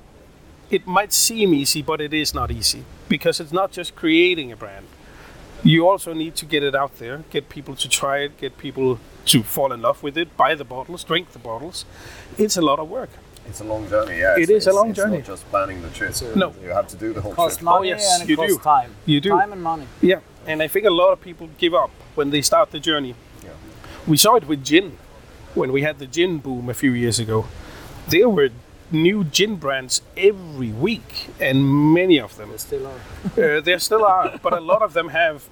it 0.70 0.86
might 0.86 1.12
seem 1.12 1.52
easy, 1.54 1.82
but 1.82 2.00
it 2.00 2.12
is 2.14 2.34
not 2.34 2.50
easy 2.50 2.84
because 3.08 3.40
it's 3.40 3.52
not 3.52 3.72
just 3.72 3.94
creating 3.96 4.52
a 4.52 4.56
brand. 4.56 4.86
You 5.62 5.88
also 5.88 6.12
need 6.14 6.36
to 6.36 6.46
get 6.46 6.62
it 6.62 6.74
out 6.74 6.98
there, 6.98 7.24
get 7.30 7.48
people 7.48 7.74
to 7.76 7.88
try 7.88 8.18
it, 8.18 8.38
get 8.38 8.56
people 8.56 8.98
to 9.26 9.42
fall 9.42 9.72
in 9.72 9.82
love 9.82 10.02
with 10.02 10.16
it, 10.16 10.34
buy 10.36 10.54
the 10.54 10.64
bottles, 10.64 11.04
drink 11.04 11.32
the 11.32 11.38
bottles. 11.38 11.84
It's 12.38 12.56
a 12.56 12.62
lot 12.62 12.78
of 12.78 12.88
work. 12.88 13.10
It's 13.46 13.60
a 13.60 13.64
long 13.64 13.88
journey. 13.88 14.18
Yeah. 14.20 14.36
It 14.36 14.42
It's- 14.44 14.62
is 14.62 14.66
a 14.66 14.70
it's- 14.70 14.74
long 14.74 14.90
it's 14.90 14.96
journey. 14.96 15.18
Not 15.18 15.26
just 15.26 15.50
planning 15.50 15.82
the 15.82 15.90
trip. 15.90 16.14
No. 16.36 16.54
You 16.62 16.68
have 16.70 16.88
to 16.88 16.96
do 16.96 17.12
the 17.12 17.20
whole 17.20 17.32
It 17.32 17.36
costs 17.36 17.58
trip. 17.58 17.64
money 17.64 17.88
oh, 17.92 17.96
yes, 17.96 18.14
and 18.14 18.22
it 18.22 18.28
you 18.30 18.36
costs 18.36 18.56
do. 18.56 18.62
time. 18.62 18.90
You 19.06 19.20
do. 19.20 19.30
Time 19.30 19.52
and 19.52 19.62
money. 19.62 19.86
Yeah, 20.00 20.20
and 20.46 20.62
I 20.62 20.68
think 20.68 20.86
a 20.86 20.90
lot 20.90 21.12
of 21.12 21.20
people 21.20 21.48
give 21.58 21.74
up 21.74 21.90
when 22.14 22.30
they 22.30 22.42
start 22.42 22.70
the 22.70 22.78
journey. 22.80 23.14
Yeah. 23.44 23.50
We 24.06 24.16
saw 24.16 24.36
it 24.36 24.46
with 24.46 24.64
gin 24.64 24.96
when 25.54 25.72
we 25.72 25.82
had 25.82 25.98
the 25.98 26.06
gin 26.06 26.38
boom 26.38 26.68
a 26.70 26.74
few 26.74 26.92
years 26.92 27.18
ago. 27.18 27.46
There 28.08 28.28
were 28.28 28.50
new 28.90 29.24
gin 29.24 29.56
brands 29.56 30.02
every 30.16 30.70
week, 30.72 31.28
and 31.40 31.92
many 31.94 32.18
of 32.20 32.36
them. 32.36 32.50
They 32.50 32.58
still 32.58 32.86
are. 32.86 33.00
Uh, 33.56 33.60
there 33.60 33.78
still 33.78 34.04
are, 34.04 34.38
but 34.42 34.52
a 34.52 34.60
lot 34.60 34.82
of 34.82 34.92
them 34.92 35.08
have. 35.08 35.48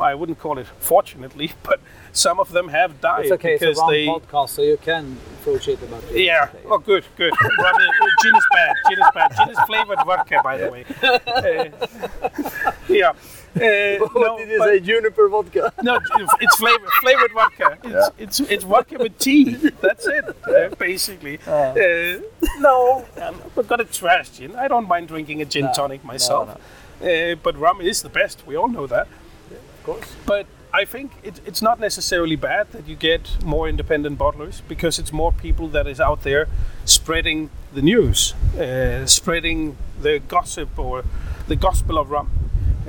I 0.00 0.14
wouldn't 0.14 0.38
call 0.38 0.58
it 0.58 0.66
fortunately, 0.80 1.52
but 1.62 1.80
some 2.12 2.38
of 2.40 2.50
them 2.52 2.68
have 2.68 3.00
died 3.00 3.24
It's 3.24 3.32
okay. 3.32 3.54
It's 3.54 3.62
a 3.62 3.66
because 3.66 3.88
they. 3.90 4.06
podcast, 4.06 4.48
so 4.50 4.62
you 4.62 4.76
can 4.76 5.16
approach 5.40 5.68
it 5.68 5.80
about 5.82 6.02
it. 6.04 6.16
Yeah. 6.24 6.44
It's 6.46 6.54
okay. 6.54 6.68
Oh, 6.70 6.78
good, 6.78 7.04
good. 7.16 7.32
Rum 7.58 7.80
is- 7.80 8.12
gin 8.22 8.34
is 8.36 8.46
bad. 8.52 8.74
Gin 8.88 8.98
is 8.98 9.10
bad. 9.14 9.36
Gin 9.36 9.48
is 9.50 9.58
flavored 9.66 9.98
vodka, 10.04 10.40
by 10.42 10.56
the 10.58 10.70
way. 10.70 10.84
Uh, 11.02 12.66
yeah. 12.88 13.12
Uh, 13.56 13.60
no, 13.60 14.36
did 14.38 14.48
you 14.48 14.58
say? 14.58 14.80
Juniper 14.80 15.28
vodka? 15.28 15.72
No, 15.82 15.98
it's 16.40 16.56
flavored 16.56 16.88
flavored 17.00 17.32
vodka. 17.32 17.78
It's, 17.84 18.10
it's 18.18 18.40
it's 18.50 18.64
vodka 18.64 18.96
with 18.98 19.16
tea. 19.18 19.44
That's 19.80 20.06
it, 20.06 20.24
uh, 20.48 20.74
basically. 20.76 21.38
Uh, 21.46 22.20
no, 22.58 23.04
I'm 23.20 23.36
not 23.56 23.66
gonna 23.68 23.84
trash 23.84 24.30
gin. 24.30 24.56
I 24.56 24.66
don't 24.68 24.88
mind 24.88 25.08
drinking 25.08 25.40
a 25.42 25.44
gin 25.44 25.66
No, 25.66 25.72
tonic 25.72 26.04
myself. 26.04 26.48
no. 26.48 26.56
Uh, 27.08 27.34
but 27.42 27.56
rum 27.58 27.80
is 27.80 28.02
the 28.02 28.08
best. 28.08 28.46
We 28.46 28.56
all 28.56 28.68
know 28.68 28.86
that. 28.86 29.06
Of 29.50 29.84
course. 29.84 30.12
But 30.26 30.46
I 30.72 30.84
think 30.84 31.12
it, 31.22 31.40
it's 31.46 31.62
not 31.62 31.78
necessarily 31.78 32.36
bad 32.36 32.72
that 32.72 32.88
you 32.88 32.96
get 32.96 33.44
more 33.44 33.68
independent 33.68 34.18
bottlers 34.18 34.62
because 34.68 34.98
it's 34.98 35.12
more 35.12 35.30
people 35.32 35.68
that 35.68 35.86
is 35.86 36.00
out 36.00 36.22
there 36.22 36.48
spreading 36.84 37.50
the 37.72 37.82
news, 37.82 38.34
uh, 38.58 39.06
spreading 39.06 39.76
the 40.02 40.18
gossip 40.28 40.76
or 40.78 41.04
the 41.46 41.56
gospel 41.56 41.98
of 41.98 42.10
rum. 42.10 42.28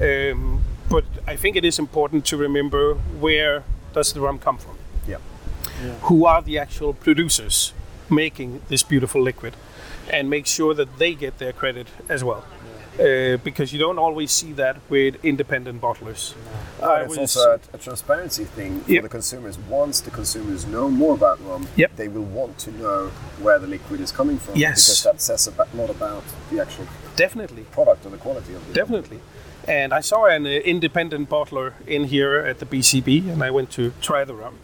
Um, 0.01 0.63
but 0.89 1.05
I 1.27 1.35
think 1.35 1.55
it 1.55 1.65
is 1.65 1.79
important 1.79 2.25
to 2.25 2.37
remember 2.37 2.95
where 3.19 3.63
does 3.93 4.13
the 4.13 4.21
rum 4.21 4.39
come 4.39 4.57
from? 4.57 4.77
Yeah. 5.07 5.17
Who 6.03 6.25
are 6.25 6.41
the 6.41 6.57
actual 6.59 6.93
producers 6.93 7.73
making 8.09 8.61
this 8.69 8.83
beautiful 8.83 9.21
liquid? 9.21 9.55
And 10.11 10.29
make 10.29 10.45
sure 10.45 10.73
that 10.75 10.99
they 10.99 11.15
get 11.15 11.39
their 11.39 11.51
credit 11.53 11.87
as 12.09 12.23
well. 12.23 12.45
Uh, 12.99 13.35
because 13.43 13.73
you 13.73 13.79
don't 13.79 13.99
always 13.99 14.31
see 14.31 14.53
that 14.53 14.77
with 14.89 15.15
independent 15.25 15.81
bottlers. 15.81 16.33
I 16.81 17.01
it's 17.01 17.17
also 17.17 17.39
a, 17.55 17.59
a 17.73 17.77
transparency 17.77 18.45
thing 18.45 18.79
for 18.81 18.91
Yep. 18.91 19.03
the 19.03 19.09
consumers. 19.09 19.57
Once 19.57 19.99
the 19.99 20.11
consumers 20.11 20.65
know 20.65 20.89
more 20.89 21.13
about 21.15 21.43
rum, 21.45 21.67
Yep. 21.75 21.95
they 21.97 22.07
will 22.07 22.23
want 22.23 22.57
to 22.59 22.71
know 22.71 23.11
where 23.41 23.59
the 23.59 23.67
liquid 23.67 23.99
is 23.99 24.11
coming 24.13 24.37
from. 24.37 24.55
Yes. 24.55 24.85
Because 24.87 25.03
that 25.03 25.21
says 25.21 25.47
a 25.47 25.77
lot 25.77 25.89
about 25.89 26.23
the 26.51 26.61
actual 26.61 26.85
Definitely. 27.15 27.63
product 27.71 28.05
or 28.05 28.09
the 28.09 28.17
quality 28.17 28.53
of 28.53 28.67
the 28.67 28.73
Definitely. 28.73 29.19
And 29.67 29.93
I 29.93 30.01
saw 30.01 30.25
an 30.25 30.45
uh, 30.45 30.49
independent 30.49 31.29
bottler 31.29 31.73
in 31.87 32.05
here 32.05 32.35
at 32.37 32.59
the 32.59 32.65
BCB, 32.65 33.31
and 33.31 33.43
I 33.43 33.49
went 33.51 33.71
to 33.71 33.93
try 34.01 34.23
the 34.23 34.35
rum. 34.35 34.59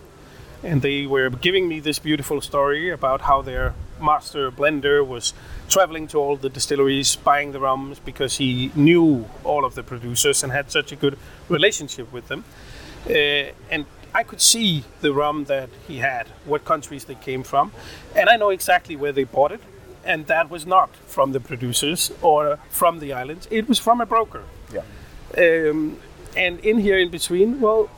And 0.63 0.83
they 0.83 1.07
were 1.07 1.29
giving 1.29 1.67
me 1.67 1.79
this 1.79 1.97
beautiful 1.97 2.39
story 2.39 2.91
about 2.91 3.21
how 3.21 3.41
their 3.41 3.73
master 3.99 4.51
blender 4.51 5.05
was 5.05 5.33
traveling 5.69 6.07
to 6.07 6.17
all 6.19 6.35
the 6.35 6.49
distilleries, 6.49 7.15
buying 7.15 7.51
the 7.51 7.59
rums 7.59 7.99
because 7.99 8.37
he 8.37 8.71
knew 8.75 9.25
all 9.43 9.65
of 9.65 9.73
the 9.73 9.83
producers 9.83 10.43
and 10.43 10.51
had 10.51 10.71
such 10.71 10.91
a 10.91 10.95
good 10.95 11.17
relationship 11.49 12.11
with 12.11 12.27
them. 12.27 12.43
Uh, 13.07 13.53
and 13.71 13.85
I 14.13 14.23
could 14.23 14.41
see 14.41 14.83
the 14.99 15.13
rum 15.13 15.45
that 15.45 15.69
he 15.87 15.97
had, 15.97 16.27
what 16.45 16.65
countries 16.65 17.05
they 17.05 17.15
came 17.15 17.43
from, 17.43 17.71
and 18.15 18.29
I 18.29 18.35
know 18.35 18.49
exactly 18.49 18.95
where 18.95 19.13
they 19.13 19.23
bought 19.23 19.51
it. 19.51 19.61
And 20.03 20.25
that 20.27 20.49
was 20.49 20.65
not 20.65 20.89
from 21.05 21.31
the 21.31 21.39
producers 21.39 22.11
or 22.21 22.57
from 22.69 22.99
the 22.99 23.13
islands; 23.13 23.47
it 23.51 23.67
was 23.67 23.79
from 23.79 24.01
a 24.01 24.05
broker. 24.05 24.43
Yeah. 24.73 24.81
Um, 25.37 25.97
and 26.35 26.59
in 26.59 26.79
here 26.79 26.97
in 26.97 27.09
between, 27.09 27.59
well, 27.59 27.89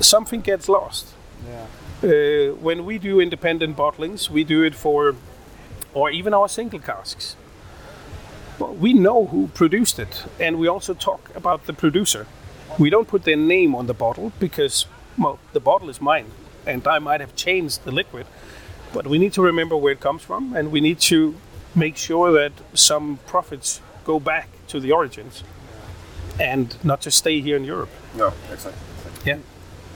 something 0.00 0.40
gets 0.40 0.68
lost. 0.68 1.14
Yeah. 1.46 1.66
Uh, 2.02 2.54
when 2.54 2.84
we 2.84 2.98
do 2.98 3.20
independent 3.20 3.76
bottlings, 3.76 4.30
we 4.30 4.44
do 4.44 4.62
it 4.62 4.74
for, 4.74 5.16
or 5.94 6.10
even 6.10 6.32
our 6.32 6.48
single 6.48 6.78
casks. 6.78 7.36
Well, 8.58 8.74
we 8.74 8.92
know 8.92 9.26
who 9.26 9.48
produced 9.48 9.98
it, 9.98 10.24
and 10.40 10.58
we 10.58 10.68
also 10.68 10.94
talk 10.94 11.30
about 11.34 11.66
the 11.66 11.72
producer. 11.72 12.26
We 12.78 12.90
don't 12.90 13.08
put 13.08 13.24
their 13.24 13.36
name 13.36 13.74
on 13.74 13.86
the 13.86 13.94
bottle 13.94 14.32
because, 14.38 14.86
well, 15.16 15.38
the 15.52 15.60
bottle 15.60 15.90
is 15.90 16.00
mine, 16.00 16.26
and 16.66 16.86
I 16.86 16.98
might 16.98 17.20
have 17.20 17.34
changed 17.34 17.84
the 17.84 17.92
liquid, 17.92 18.26
but 18.92 19.06
we 19.06 19.18
need 19.18 19.32
to 19.34 19.42
remember 19.42 19.76
where 19.76 19.92
it 19.92 20.00
comes 20.00 20.22
from, 20.22 20.54
and 20.56 20.70
we 20.72 20.80
need 20.80 21.00
to 21.00 21.34
make 21.74 21.96
sure 21.96 22.32
that 22.32 22.52
some 22.74 23.18
profits 23.26 23.80
go 24.04 24.18
back 24.18 24.48
to 24.68 24.80
the 24.80 24.92
origins, 24.92 25.42
and 26.40 26.76
not 26.84 27.00
just 27.00 27.18
stay 27.18 27.40
here 27.40 27.56
in 27.56 27.64
Europe. 27.64 27.90
No, 28.14 28.32
exactly. 28.52 28.72
Yeah. 29.24 29.38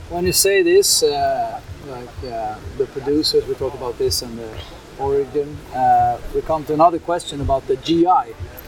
When 0.09 0.25
you 0.25 0.33
say 0.33 0.61
this, 0.63 1.01
uh, 1.03 1.59
like 1.87 2.31
uh, 2.31 2.55
the 2.77 2.85
producers, 2.87 3.45
we 3.47 3.55
talk 3.55 3.73
about 3.73 3.97
this 3.97 4.21
and 4.21 4.37
the 4.37 4.49
origin. 4.99 5.57
Uh, 5.73 6.19
we 6.35 6.41
come 6.41 6.63
to 6.65 6.73
another 6.73 6.99
question 6.99 7.41
about 7.41 7.65
the 7.67 7.77
GI. 7.77 8.05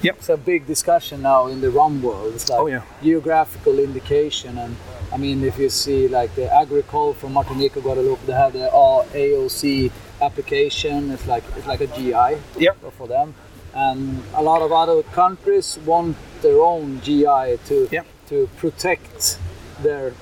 Yep. 0.02 0.16
It's 0.18 0.30
a 0.30 0.38
big 0.38 0.66
discussion 0.66 1.22
now 1.22 1.48
in 1.48 1.62
the 1.62 1.70
rum 1.70 2.02
world. 2.02 2.34
It's 2.34 2.50
like 2.50 2.60
Oh, 2.60 2.68
yeah. 2.68 2.82
geographical 3.04 3.78
indication, 3.80 4.58
and 4.58 4.76
I 5.14 5.18
mean, 5.18 5.44
if 5.44 5.58
you 5.60 5.70
see 5.70 6.08
like 6.08 6.34
the 6.36 6.52
Agricole 6.52 7.14
from 7.14 7.34
Martinique 7.34 7.78
or 7.78 7.82
Guadeloupe, 7.82 8.26
they 8.26 8.34
have 8.34 8.54
the 8.54 8.70
AOC 9.14 9.92
application. 10.21 11.12
It's 11.12 11.28
like 11.28 11.43
it's 11.58 11.67
like 11.67 11.82
a 11.82 11.88
GI 11.88 12.38
Yep. 12.58 12.78
for 12.97 13.08
them, 13.08 13.34
and 13.73 14.23
a 14.34 14.41
lot 14.41 14.62
of 14.62 14.71
other 14.71 15.04
countries 15.04 15.78
want 15.86 16.15
their 16.41 16.60
own 16.62 17.01
GI 17.01 17.58
to 17.67 17.88
Yep. 17.91 18.06
to 18.30 18.49
protect 18.58 19.38
their 19.82 20.13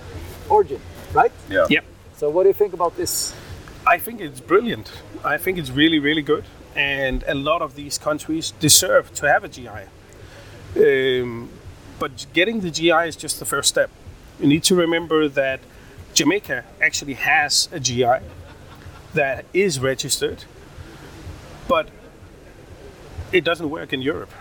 origin, 0.50 0.80
right? 1.14 1.32
Yeah. 1.50 1.66
Yep. 1.70 1.86
So 2.18 2.30
what 2.30 2.44
do 2.44 2.50
you 2.50 2.54
think 2.54 2.74
about 2.74 2.96
this? 2.98 3.34
I 3.86 3.98
think 4.00 4.22
it's 4.22 4.40
brilliant. 4.40 4.92
I 5.24 5.38
think 5.38 5.58
it's 5.58 5.70
really, 5.72 6.00
really 6.00 6.22
good. 6.22 6.46
And 6.76 7.24
a 7.28 7.34
lot 7.36 7.62
of 7.62 7.76
these 7.76 7.98
countries 7.98 8.54
deserve 8.60 9.14
to 9.16 9.28
have 9.28 9.44
a 9.44 9.50
GI. 9.50 9.88
Um, 10.78 11.50
but 12.00 12.26
getting 12.34 12.62
the 12.62 12.72
GI 12.72 13.08
is 13.08 13.16
just 13.16 13.40
the 13.40 13.46
first 13.46 13.70
step. 13.70 13.90
You 14.40 14.48
need 14.48 14.64
to 14.64 14.76
remember 14.76 15.28
that 15.30 15.60
Jamaica 16.14 16.64
actually 16.82 17.14
has 17.14 17.70
a 17.72 17.80
GI 17.80 18.20
that 19.14 19.46
is 19.54 19.80
registered, 19.80 20.44
but 21.68 21.90
it 23.32 23.44
doesn't 23.44 23.70
work 23.70 23.94
in 23.94 24.02
Europe 24.02 24.32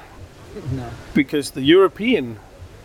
No. 0.72 0.90
because 1.14 1.50
the 1.52 1.62
European 1.62 2.38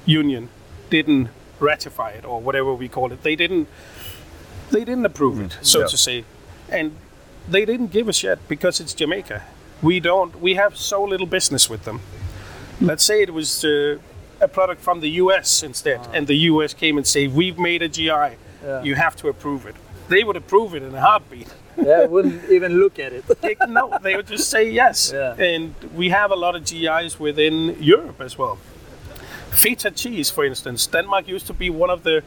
Union 0.06 0.50
didn't 0.89 1.30
ratify 1.60 2.12
it 2.12 2.23
or 2.26 2.39
whatever 2.41 2.73
we 2.73 2.88
call 2.88 3.12
it. 3.12 3.23
They 3.23 3.36
didn't 3.36 3.67
they 4.69 4.84
didn't 4.84 5.06
approve 5.06 5.39
it, 5.39 5.58
so 5.62 5.80
Yeah. 5.80 5.88
to 5.88 5.97
say. 5.97 6.23
And 6.69 6.91
they 7.50 7.65
didn't 7.65 7.91
give 7.91 8.10
a 8.10 8.13
shit 8.13 8.39
because 8.50 8.82
it's 8.82 8.93
Jamaica. 8.93 9.43
We 9.82 10.00
don't 10.00 10.41
we 10.41 10.56
have 10.56 10.76
so 10.78 11.04
little 11.04 11.28
business 11.28 11.69
with 11.69 11.84
them. 11.86 12.00
Let's 12.82 13.04
say 13.04 13.21
it 13.21 13.34
was 13.34 13.63
uh, 13.65 13.97
a 14.39 14.47
product 14.47 14.82
from 14.82 15.00
the 15.02 15.10
US 15.23 15.63
instead 15.63 16.00
and 16.13 16.28
the 16.28 16.36
US 16.52 16.73
came 16.73 16.97
and 16.97 17.08
say 17.08 17.28
we've 17.28 17.58
made 17.60 17.82
a 17.82 17.88
GI. 17.89 18.10
Yeah. 18.63 18.84
You 18.84 18.95
have 18.95 19.15
to 19.17 19.30
approve 19.30 19.65
it. 19.65 19.76
They 20.10 20.23
would 20.23 20.36
approve 20.38 20.76
it 20.76 20.84
in 20.84 20.93
a 20.95 21.02
heartbeat. 21.02 21.47
Yeah, 21.78 22.06
wouldn't 22.06 22.50
even 22.50 22.80
look 22.80 23.00
at 23.00 23.13
it. 23.13 23.24
They- 23.42 23.56
no, 23.68 23.98
they 24.02 24.16
would 24.16 24.28
just 24.28 24.50
say 24.50 24.70
yes. 24.70 25.12
Yeah. 25.13 25.34
And 25.38 25.74
we 25.96 26.10
have 26.10 26.32
a 26.32 26.36
lot 26.36 26.56
of 26.56 26.63
GIs 26.66 27.20
within 27.20 27.78
Europe 27.82 28.22
as 28.22 28.38
well. 28.38 28.58
Feta 29.52 29.92
cheese, 29.92 30.30
for 30.30 30.46
instance, 30.46 30.88
Denmark 30.88 31.28
used 31.28 31.48
to 31.48 31.54
be 31.54 31.70
one 31.70 31.90
of 31.90 32.04
the 32.04 32.22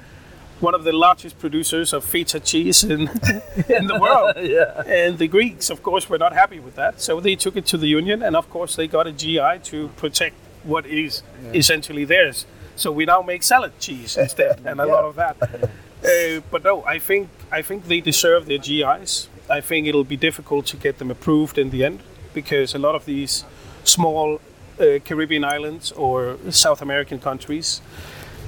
one 0.61 0.75
of 0.75 0.85
the 0.85 0.93
largest 0.93 1.39
producers 1.39 1.93
of 1.95 2.05
feta 2.05 2.39
cheese 2.41 2.85
in 2.85 3.01
in 3.79 3.87
the 3.87 3.99
world. 4.01 4.33
yeah. 4.43 4.83
And 4.87 5.19
the 5.19 5.27
Greeks, 5.29 5.71
of 5.71 5.83
course, 5.83 6.11
were 6.11 6.19
not 6.19 6.33
happy 6.33 6.61
with 6.61 6.75
that, 6.75 7.01
so 7.01 7.21
they 7.21 7.37
took 7.37 7.57
it 7.57 7.67
to 7.67 7.79
the 7.79 7.87
Union, 7.87 8.23
and 8.23 8.37
of 8.37 8.51
course, 8.51 8.77
they 8.77 8.87
got 8.89 9.07
a 9.07 9.13
GI 9.13 9.59
to 9.71 9.89
protect 9.97 10.35
what 10.65 10.85
is 10.87 11.23
essentially 11.55 12.05
theirs. 12.05 12.47
So 12.77 12.93
we 12.93 13.05
now 13.07 13.23
make 13.23 13.43
salad 13.43 13.73
cheese 13.79 14.17
instead, 14.21 14.61
and 14.67 14.81
a 14.81 14.87
lot 14.87 15.05
of 15.11 15.15
that. 15.17 15.37
Uh, 15.43 16.41
but 16.51 16.63
no, 16.65 16.83
I 16.85 16.99
think 16.99 17.29
I 17.53 17.63
think 17.63 17.85
they 17.87 18.01
deserve 18.01 18.45
their 18.47 18.59
GIs. 18.59 19.29
I 19.51 19.61
think 19.61 19.89
it'll 19.89 20.05
be 20.05 20.17
difficult 20.17 20.67
to 20.67 20.77
get 20.77 20.99
them 20.99 21.11
approved 21.11 21.59
in 21.59 21.71
the 21.71 21.85
end 21.85 22.01
because 22.33 22.73
a 22.75 22.79
lot 22.79 22.95
of 22.95 23.05
these 23.05 23.45
small 23.83 24.41
uh, 24.79 25.01
Caribbean 25.05 25.45
islands 25.45 25.91
or 25.93 26.39
South 26.51 26.81
American 26.81 27.19
countries, 27.19 27.81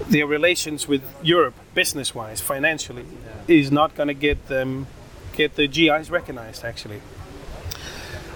their 0.08 0.26
relations 0.26 0.86
with 0.86 1.02
Europe, 1.22 1.54
business-wise, 1.74 2.40
financially, 2.40 3.04
is 3.48 3.72
not 3.72 3.94
going 3.96 4.08
to 4.08 4.14
get 4.14 4.46
them 4.46 4.86
get 5.32 5.56
the 5.56 5.66
GIs 5.66 6.10
recognized. 6.10 6.64
Actually, 6.64 7.00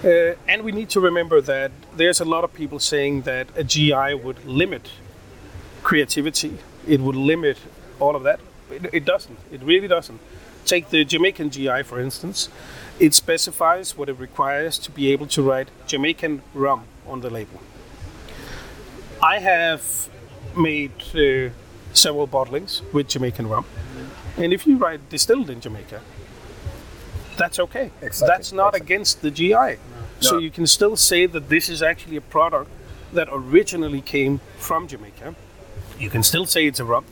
uh, 0.03 0.35
and 0.47 0.63
we 0.63 0.71
need 0.71 0.89
to 0.89 0.99
remember 0.99 1.39
that 1.41 1.71
there's 1.95 2.19
a 2.19 2.25
lot 2.25 2.43
of 2.43 2.53
people 2.53 2.79
saying 2.79 3.21
that 3.21 3.47
a 3.55 3.63
GI 3.63 4.13
would 4.15 4.43
limit 4.45 4.89
creativity. 5.83 6.57
It 6.85 6.99
would 6.99 7.15
limit 7.15 7.57
all 7.99 8.15
of 8.15 8.23
that. 8.23 8.39
It, 8.69 8.89
it 8.93 9.05
doesn't. 9.05 9.39
It 9.51 9.61
really 9.63 9.87
doesn't. 9.87 10.19
Take 10.67 10.89
the 10.89 11.05
Jamaican 11.05 11.49
GI, 11.49 11.83
for 11.83 11.97
instance. 11.97 12.49
It 12.99 13.13
specifies 13.13 13.97
what 13.97 14.09
it 14.09 14.19
requires 14.19 14.77
to 14.79 14.91
be 14.91 15.13
able 15.13 15.25
to 15.27 15.41
write 15.41 15.69
Jamaican 15.87 16.41
rum 16.53 16.83
on 17.07 17.21
the 17.21 17.29
label. 17.29 17.61
I 19.23 19.39
have 19.39 20.09
made 20.57 20.91
uh, 21.15 21.51
several 21.93 22.27
bottlings 22.27 22.81
with 22.91 23.07
Jamaican 23.07 23.47
rum. 23.47 23.65
And 24.35 24.51
if 24.51 24.67
you 24.67 24.75
write 24.77 25.09
distilled 25.09 25.49
in 25.49 25.61
Jamaica, 25.61 26.01
that's 27.37 27.59
okay. 27.59 27.91
Exactly, 28.01 28.27
That's 28.27 28.51
not 28.51 28.69
exactly. 28.75 28.85
against 28.95 29.21
the 29.21 29.31
GI. 29.31 29.77
So 30.19 30.33
No. 30.35 30.39
you 30.39 30.51
can 30.51 30.67
still 30.67 30.97
say 30.97 31.27
that 31.27 31.47
this 31.47 31.69
is 31.69 31.81
actually 31.81 32.17
a 32.17 32.21
product 32.21 32.69
that 33.13 33.29
originally 33.31 34.01
came 34.01 34.41
from 34.57 34.87
Jamaica. 34.87 35.33
You 35.97 36.09
can 36.09 36.23
still 36.23 36.45
say 36.45 36.65
it's 36.67 36.79
a 36.81 36.85
rum. 36.85 37.05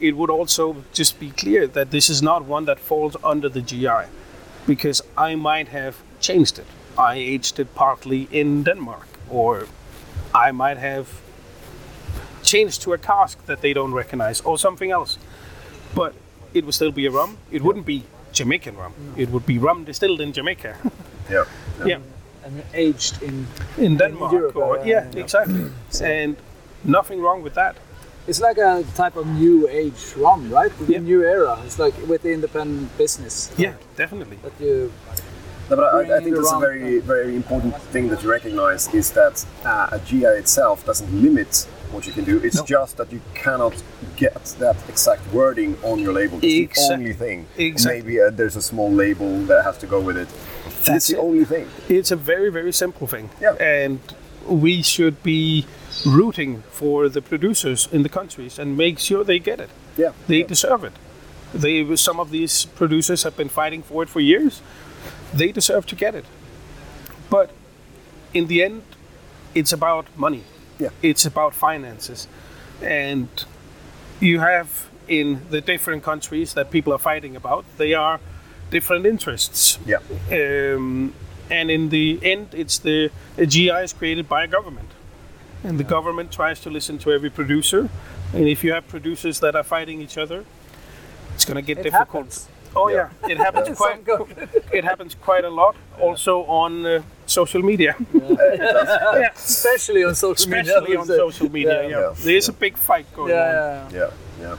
But 0.00 0.06
it 0.06 0.16
would 0.16 0.30
also 0.30 0.84
just 0.92 1.20
be 1.20 1.30
clear 1.30 1.66
that 1.66 1.90
this 1.90 2.10
is 2.10 2.22
not 2.22 2.44
one 2.44 2.64
that 2.66 2.78
falls 2.78 3.16
under 3.22 3.48
the 3.48 3.60
GI 3.60 4.08
because 4.66 5.02
I 5.16 5.34
might 5.34 5.68
have 5.68 5.94
changed 6.20 6.58
it. 6.58 6.66
I 6.98 7.14
aged 7.16 7.58
it 7.60 7.74
partly 7.74 8.28
in 8.30 8.64
Denmark 8.64 9.06
or 9.30 9.66
I 10.34 10.52
might 10.52 10.78
have 10.78 11.06
changed 12.42 12.82
to 12.82 12.92
a 12.92 12.98
cask 12.98 13.44
that 13.46 13.60
they 13.60 13.72
don't 13.72 13.92
recognize 13.92 14.40
or 14.44 14.58
something 14.58 14.90
else. 14.90 15.18
But 15.94 16.14
it 16.54 16.64
would 16.64 16.74
still 16.74 16.92
be 16.92 17.06
a 17.06 17.10
rum. 17.10 17.36
It 17.50 17.62
wouldn't 17.62 17.86
be 17.86 18.02
Jamaican 18.32 18.76
rum. 18.76 18.92
It 19.16 19.28
would 19.30 19.46
be 19.46 19.58
rum 19.58 19.84
distilled 19.84 20.20
in 20.20 20.32
Jamaica. 20.32 20.76
Yeah. 21.30 21.44
yeah. 21.86 21.98
And 22.44 22.62
aged 22.74 23.22
in. 23.22 23.46
In 23.78 23.96
Denmark. 23.98 24.32
Europe, 24.32 24.56
or, 24.56 24.80
uh, 24.80 24.84
yeah, 24.84 25.06
exactly. 25.14 25.70
And 26.02 26.36
nothing 26.82 27.22
wrong 27.22 27.44
with 27.44 27.54
that. 27.54 27.76
It's 28.30 28.40
like 28.40 28.58
a 28.58 28.84
type 28.94 29.16
of 29.16 29.26
new 29.26 29.68
age 29.68 30.00
rum, 30.16 30.42
right? 30.58 30.70
The 30.86 30.92
Yeah. 30.92 31.00
new 31.00 31.20
era. 31.24 31.58
It's 31.66 31.80
like 31.84 31.94
with 32.06 32.22
the 32.22 32.32
independent 32.32 32.96
business. 32.96 33.50
Yeah, 33.58 33.74
definitely. 33.96 34.38
That 34.44 34.52
you. 34.64 34.92
No, 35.68 35.76
but 35.76 35.84
I, 35.84 36.00
I 36.16 36.20
think 36.20 36.28
it 36.28 36.34
that's 36.36 36.50
a 36.52 36.52
around. 36.52 36.60
very, 36.68 37.00
very 37.00 37.34
important 37.34 37.74
thing 37.92 38.08
that 38.10 38.22
you 38.22 38.30
recognize 38.30 38.82
is 38.94 39.10
that 39.20 39.44
uh, 39.64 39.96
a 39.96 39.98
GI 40.08 40.32
itself 40.42 40.86
doesn't 40.86 41.10
limit 41.26 41.66
what 41.92 42.06
you 42.06 42.12
can 42.12 42.24
do. 42.24 42.38
It's 42.46 42.62
just 42.62 42.96
that 42.98 43.12
you 43.12 43.20
cannot 43.34 43.74
get 44.16 44.42
that 44.60 44.76
exact 44.88 45.22
wording 45.32 45.76
on 45.82 45.98
your 45.98 46.12
label. 46.12 46.38
It's 46.42 46.46
Exact- 46.70 46.88
the 46.88 46.94
only 46.94 47.12
thing. 47.24 47.46
exactly. 47.58 48.02
Maybe 48.02 48.20
uh, 48.20 48.30
there's 48.38 48.56
a 48.56 48.62
small 48.62 48.90
label 49.04 49.30
that 49.50 49.64
has 49.64 49.76
to 49.78 49.86
go 49.94 49.98
with 50.00 50.16
it. 50.16 50.28
That's 50.64 50.86
That's 50.86 51.06
the 51.08 51.16
it. 51.16 51.26
only 51.28 51.44
thing. 51.44 51.66
It's 51.88 52.12
a 52.12 52.16
very, 52.32 52.50
very 52.58 52.72
simple 52.72 53.06
thing. 53.08 53.26
Yeah. 53.40 53.54
And 53.78 53.98
we 54.64 54.82
should 54.82 55.16
be 55.24 55.66
rooting 56.04 56.62
for 56.70 57.08
the 57.08 57.22
producers 57.22 57.88
in 57.92 58.02
the 58.02 58.08
countries 58.08 58.58
and 58.58 58.76
make 58.76 58.98
sure 58.98 59.24
they 59.24 59.38
get 59.38 59.60
it. 59.60 59.70
Yeah. 59.96 60.12
They 60.26 60.40
yeah. 60.40 60.46
deserve 60.46 60.84
it. 60.84 60.92
They 61.52 61.96
some 61.96 62.20
of 62.20 62.30
these 62.30 62.64
producers 62.64 63.22
have 63.24 63.36
been 63.36 63.48
fighting 63.48 63.82
for 63.82 64.02
it 64.02 64.08
for 64.08 64.20
years. 64.20 64.62
They 65.34 65.52
deserve 65.52 65.86
to 65.86 65.96
get 65.96 66.14
it. 66.14 66.24
But 67.28 67.50
in 68.32 68.46
the 68.46 68.62
end, 68.62 68.82
it's 69.54 69.72
about 69.72 70.06
money. 70.16 70.44
Yeah. 70.78 70.90
It's 71.02 71.26
about 71.26 71.54
finances. 71.54 72.28
And 72.82 73.28
you 74.20 74.40
have 74.40 74.88
in 75.08 75.40
the 75.50 75.60
different 75.60 76.02
countries 76.02 76.54
that 76.54 76.70
people 76.70 76.92
are 76.92 76.98
fighting 76.98 77.36
about, 77.36 77.64
they 77.76 77.94
are 77.94 78.20
different 78.70 79.06
interests. 79.06 79.78
Yeah. 79.84 79.98
Um, 80.30 81.12
and 81.50 81.70
in 81.70 81.88
the 81.88 82.20
end, 82.22 82.48
it's 82.52 82.78
the 82.78 83.10
a 83.36 83.44
GI 83.44 83.70
is 83.70 83.92
created 83.92 84.28
by 84.28 84.44
a 84.44 84.46
government, 84.46 84.88
and 85.64 85.78
the 85.78 85.84
government 85.84 86.30
tries 86.32 86.60
to 86.60 86.70
listen 86.70 86.98
to 86.98 87.12
every 87.12 87.30
producer. 87.30 87.88
And 88.32 88.48
if 88.48 88.62
you 88.64 88.72
have 88.72 88.86
producers 88.88 89.40
that 89.40 89.54
are 89.56 89.64
fighting 89.64 90.00
each 90.00 90.16
other, 90.18 90.44
it's 91.34 91.44
going 91.44 91.56
to 91.56 91.62
get 91.62 91.78
It 91.78 91.82
difficult. 91.90 92.08
happens. 92.26 92.48
Oh 92.76 92.88
Yeah. 92.88 93.08
yeah, 93.22 93.32
it 93.32 93.38
happens 93.38 93.66
Some 93.66 93.76
quite. 94.04 94.28
It 94.72 94.84
happens 94.84 95.16
quite 95.16 95.44
a 95.44 95.50
lot. 95.50 95.74
Also 96.00 96.44
on 96.46 96.86
uh, 96.86 97.02
social 97.26 97.62
media, 97.62 97.94
yeah, 98.14 99.32
Especially 99.34 100.04
on 100.04 100.14
social 100.14 100.48
media. 100.50 100.62
especially 100.78 100.96
on 100.96 101.06
social 101.06 101.50
media. 101.50 101.82
Yeah. 101.82 101.88
Yeah, 101.88 102.00
Yeah. 102.00 102.14
there 102.24 102.36
is 102.36 102.48
a 102.48 102.52
big 102.52 102.76
fight 102.76 103.06
going 103.16 103.30
Yeah, 103.30 103.84
on. 103.86 103.94
yeah, 103.94 104.10
yeah. 104.40 104.56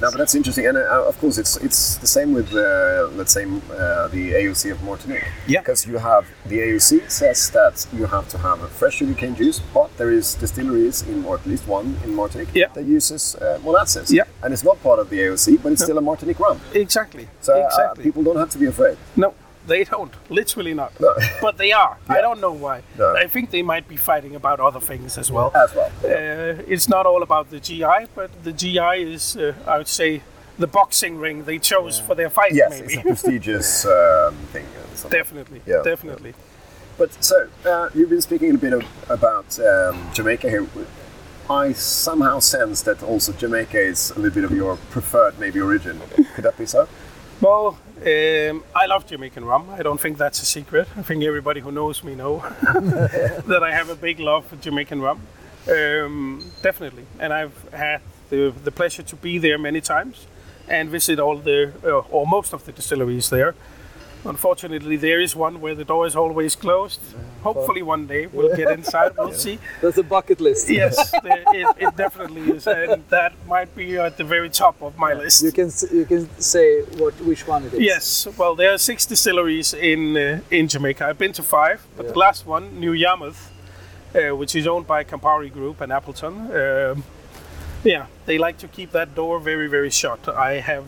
No, 0.00 0.10
but 0.10 0.18
that's 0.18 0.34
interesting, 0.34 0.66
and 0.66 0.76
uh, 0.76 1.08
of 1.08 1.18
course, 1.20 1.38
it's 1.38 1.56
it's 1.56 1.96
the 1.96 2.06
same 2.06 2.34
with 2.34 2.52
uh, 2.54 3.08
let's 3.16 3.32
say 3.32 3.44
uh, 3.44 4.08
the 4.08 4.32
AOC 4.32 4.72
of 4.72 4.82
Martinique. 4.82 5.24
Yeah. 5.46 5.60
Because 5.60 5.86
you 5.86 5.98
have 5.98 6.26
the 6.46 6.58
AOC 6.58 7.10
says 7.10 7.50
that 7.50 7.86
you 7.92 8.06
have 8.06 8.28
to 8.28 8.38
have 8.38 8.60
a 8.62 8.68
fresh 8.68 8.96
sugarcane 8.96 9.34
juice, 9.34 9.60
but 9.72 9.88
there 9.96 10.10
is 10.10 10.34
distilleries 10.34 11.02
in, 11.02 11.24
or 11.24 11.36
at 11.36 11.46
least 11.46 11.66
one 11.66 11.96
in 12.04 12.14
Martinique 12.14 12.50
Yeah. 12.54 12.68
that 12.74 12.84
uses 12.84 13.36
uh, 13.36 13.58
molasses. 13.64 14.12
Yeah. 14.12 14.24
And 14.42 14.52
it's 14.52 14.64
not 14.64 14.82
part 14.82 14.98
of 14.98 15.08
the 15.08 15.18
AOC, 15.18 15.62
but 15.62 15.72
it's 15.72 15.82
still 15.82 15.98
a 15.98 16.02
Martinique 16.02 16.40
rum. 16.40 16.60
Exactly. 16.74 17.28
So 17.40 17.54
uh, 17.54 17.66
exactly. 17.66 18.04
people 18.04 18.22
don't 18.22 18.36
have 18.36 18.50
to 18.50 18.58
be 18.58 18.66
afraid. 18.66 18.98
No, 19.16 19.34
they 19.66 19.84
don't. 19.84 20.12
Literally 20.30 20.74
not. 20.74 20.98
No. 21.00 21.14
But 21.40 21.58
they 21.58 21.72
are. 21.72 21.98
I 22.08 22.20
don't 22.20 22.40
know 22.40 22.52
why. 22.52 22.82
No. 22.98 23.14
I 23.14 23.26
think 23.26 23.50
they 23.50 23.62
might 23.62 23.88
be 23.88 23.96
fighting 23.96 24.34
about 24.34 24.60
other 24.60 24.80
things 24.80 25.18
as 25.18 25.30
well. 25.30 25.52
As 25.54 25.74
well. 25.74 25.90
Uh, 26.04 26.62
it's 26.66 26.88
not 26.88 27.06
all 27.06 27.22
about 27.22 27.50
the 27.50 27.60
GI, 27.60 28.06
but 28.14 28.30
the 28.44 28.52
GI 28.52 29.12
is, 29.14 29.36
uh, 29.36 29.54
I 29.66 29.78
would 29.78 29.88
say, 29.88 30.22
the 30.58 30.66
boxing 30.66 31.18
ring 31.18 31.44
they 31.44 31.58
chose 31.58 32.00
for 32.00 32.14
their 32.14 32.30
fight. 32.30 32.54
Yes, 32.54 32.70
maybe. 32.70 32.94
it's 32.94 32.96
a 32.96 33.02
prestigious 33.02 33.86
um, 33.96 34.34
thing. 34.52 34.66
definitely. 35.10 35.60
Yeah. 35.66 35.82
Definitely. 35.84 36.34
But 36.98 37.12
so 37.22 37.48
uh, 37.64 37.90
you've 37.94 38.08
been 38.08 38.22
speaking 38.22 38.54
a 38.54 38.58
bit 38.58 38.72
of, 38.72 38.84
about 39.10 39.58
um, 39.60 40.08
Jamaica 40.14 40.48
here. 40.48 40.66
I 41.48 41.72
somehow 41.72 42.40
sense 42.40 42.82
that 42.82 43.02
also 43.02 43.32
Jamaica 43.32 43.78
is 43.78 44.10
a 44.10 44.14
little 44.14 44.34
bit 44.34 44.44
of 44.44 44.52
your 44.52 44.76
preferred 44.90 45.38
maybe 45.38 45.60
origin. 45.60 46.00
Could 46.34 46.44
that 46.44 46.58
be 46.58 46.66
so? 46.66 46.88
Well, 47.40 47.78
um, 47.96 48.62
I 48.74 48.86
love 48.86 49.06
Jamaican 49.06 49.44
rum. 49.44 49.70
I 49.70 49.82
don't 49.82 50.00
think 50.00 50.18
that's 50.18 50.42
a 50.42 50.44
secret. 50.44 50.86
I 50.96 51.02
think 51.02 51.24
everybody 51.24 51.60
who 51.60 51.72
knows 51.72 52.04
me 52.04 52.14
know 52.14 52.38
that 53.46 53.62
I 53.62 53.72
have 53.72 53.88
a 53.88 53.94
big 53.96 54.20
love 54.20 54.44
for 54.46 54.56
Jamaican 54.56 55.00
rum. 55.00 55.20
Um, 55.68 56.44
definitely, 56.62 57.06
and 57.18 57.32
I've 57.32 57.68
had 57.72 58.00
the, 58.30 58.52
the 58.64 58.70
pleasure 58.70 59.02
to 59.02 59.16
be 59.16 59.38
there 59.38 59.58
many 59.58 59.80
times 59.80 60.26
and 60.68 60.88
visit 60.90 61.18
all 61.18 61.36
the 61.36 61.72
uh, 61.84 61.98
or 62.10 62.26
most 62.26 62.52
of 62.52 62.64
the 62.64 62.72
distilleries 62.72 63.30
there. 63.30 63.54
Unfortunately, 64.26 64.96
there 64.96 65.20
is 65.20 65.36
one 65.36 65.60
where 65.60 65.74
the 65.74 65.84
door 65.84 66.06
is 66.06 66.16
always 66.16 66.56
closed. 66.56 67.00
Hopefully, 67.42 67.82
one 67.82 68.06
day 68.06 68.26
we'll 68.26 68.56
get 68.56 68.70
inside. 68.72 69.12
We'll 69.16 69.32
see. 69.32 69.58
That's 69.80 69.98
a 69.98 70.02
bucket 70.02 70.40
list. 70.40 70.68
Yes, 70.68 71.12
there, 71.22 71.44
it, 71.54 71.76
it 71.78 71.96
definitely 71.96 72.56
is, 72.56 72.66
and 72.66 73.04
that 73.08 73.32
might 73.46 73.74
be 73.76 73.96
at 73.96 74.16
the 74.16 74.24
very 74.24 74.50
top 74.50 74.82
of 74.82 74.98
my 74.98 75.12
list. 75.14 75.42
You 75.44 75.52
can 75.52 75.70
you 75.92 76.04
can 76.04 76.28
say 76.40 76.82
what 76.98 77.14
which 77.20 77.46
one 77.46 77.64
it 77.66 77.74
is. 77.74 77.80
Yes, 77.80 78.26
well, 78.36 78.56
there 78.56 78.72
are 78.72 78.78
six 78.78 79.06
distilleries 79.06 79.74
in 79.74 80.16
uh, 80.16 80.40
in 80.50 80.66
Jamaica. 80.68 81.06
I've 81.06 81.18
been 81.18 81.32
to 81.34 81.42
five, 81.42 81.86
but 81.96 82.08
the 82.08 82.18
last 82.18 82.46
one, 82.46 82.80
New 82.80 82.92
Yarmouth, 82.92 83.52
uh, 84.14 84.34
which 84.34 84.56
is 84.56 84.66
owned 84.66 84.86
by 84.86 85.04
Campari 85.04 85.52
Group 85.52 85.80
and 85.80 85.92
Appleton. 85.92 86.34
Um, 86.56 87.04
yeah, 87.84 88.06
they 88.24 88.38
like 88.38 88.58
to 88.58 88.68
keep 88.68 88.90
that 88.90 89.14
door 89.14 89.38
very, 89.38 89.68
very 89.68 89.90
shut. 89.90 90.28
I 90.28 90.60
have 90.60 90.84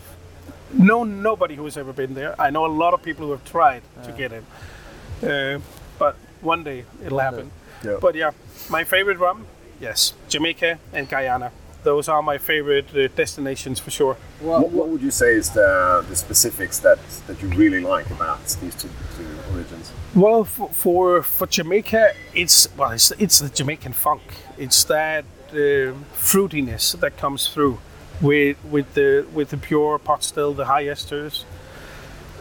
known 0.73 1.23
nobody 1.23 1.55
who 1.57 1.65
has 1.65 1.77
ever 1.77 1.93
been 1.93 2.15
there. 2.15 2.35
I 2.41 2.51
know 2.51 2.67
a 2.67 2.75
lot 2.85 2.95
of 2.95 3.03
people 3.03 3.27
who 3.27 3.33
have 3.33 3.45
tried 3.45 3.83
to 4.05 4.13
get 4.13 4.33
in, 4.33 5.29
uh, 5.29 5.61
but 5.99 6.17
one 6.41 6.63
day 6.65 6.85
it'll 7.05 7.19
happen. 7.19 7.51
Yeah. 7.85 7.99
But 8.01 8.15
yeah, 8.15 8.33
my 8.71 8.85
favorite 8.85 9.19
rum, 9.19 9.47
yes, 9.81 10.15
Jamaica 10.29 10.79
and 10.93 11.09
Guyana. 11.09 11.51
Those 11.85 12.09
are 12.09 12.23
my 12.23 12.39
favorite 12.39 12.87
uh, 12.95 13.07
destinations 13.15 13.79
for 13.79 13.91
sure. 13.91 14.17
Well, 14.41 14.63
What, 14.63 14.73
what 14.73 14.89
would 14.89 15.01
you 15.01 15.13
say 15.13 15.35
is 15.37 15.51
the, 15.51 16.05
the 16.09 16.17
specifics 16.17 16.81
that, 16.81 16.99
that 17.29 17.41
you 17.41 17.49
really 17.51 17.81
like 17.81 18.11
about 18.11 18.45
these 18.61 18.75
two, 18.75 18.89
two 19.17 19.27
origins? 19.55 19.93
Well, 20.15 20.45
for, 20.45 20.69
for 20.71 21.23
for 21.23 21.47
Jamaica, 21.47 22.13
it's 22.35 22.69
well, 22.77 22.91
it's, 22.91 23.13
it's 23.13 23.39
the 23.39 23.49
Jamaican 23.49 23.93
funk. 23.93 24.23
It's 24.59 24.83
that 24.85 25.25
uh, 25.53 25.95
fruitiness 26.17 26.99
that 26.99 27.17
comes 27.17 27.47
through 27.49 27.79
with 28.21 28.57
with 28.65 28.95
the 28.95 29.27
with 29.33 29.51
the 29.51 29.57
pure 29.57 29.99
pot 29.99 30.23
still, 30.25 30.53
the 30.55 30.65
high 30.67 30.85
esters. 30.85 31.45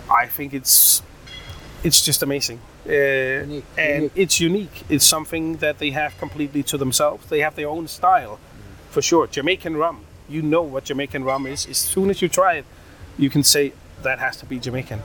I 0.09 0.25
think 0.27 0.53
it's 0.53 1.01
it's 1.83 2.03
just 2.05 2.23
amazing. 2.23 2.59
Uh, 2.85 2.91
Unique, 2.91 3.65
and 3.77 3.95
unique. 4.03 4.11
it's 4.15 4.39
unique. 4.39 4.83
It's 4.89 5.05
something 5.05 5.57
that 5.57 5.77
they 5.79 5.91
have 5.91 6.17
completely 6.17 6.63
to 6.63 6.77
themselves. 6.77 7.27
They 7.27 7.41
have 7.41 7.55
their 7.55 7.67
own 7.67 7.87
style, 7.87 8.39
for 8.89 9.01
sure. 9.01 9.27
Jamaican 9.27 9.75
rum. 9.77 10.01
You 10.29 10.41
know 10.41 10.61
what 10.61 10.85
Jamaican 10.85 11.23
rum 11.23 11.45
is. 11.47 11.67
As 11.67 11.77
soon 11.77 12.09
as 12.09 12.21
you 12.21 12.29
try 12.29 12.55
it, 12.55 12.65
you 13.17 13.29
can 13.29 13.43
say 13.43 13.73
that 14.03 14.19
has 14.19 14.37
to 14.37 14.45
be 14.45 14.59
Jamaican. 14.59 15.01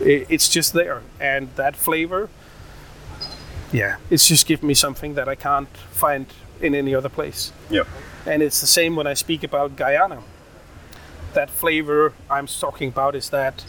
It's 0.00 0.48
just 0.48 0.72
there, 0.74 1.02
and 1.20 1.48
that 1.56 1.74
flavor. 1.74 2.28
Yeah, 3.72 3.96
it's 4.10 4.26
just 4.28 4.46
given 4.46 4.66
me 4.68 4.74
something 4.74 5.14
that 5.14 5.28
I 5.28 5.34
can't 5.34 5.68
find 5.90 6.26
in 6.60 6.74
any 6.74 6.94
other 6.94 7.08
place. 7.08 7.52
Yeah. 7.70 7.84
And 8.26 8.42
it's 8.42 8.60
the 8.60 8.66
same 8.66 8.96
when 8.96 9.06
I 9.06 9.14
speak 9.14 9.42
about 9.44 9.76
Guyana. 9.76 10.22
That 11.34 11.50
flavor 11.50 12.12
I'm 12.30 12.46
talking 12.46 12.88
about 12.88 13.14
is 13.14 13.30
that 13.30 13.62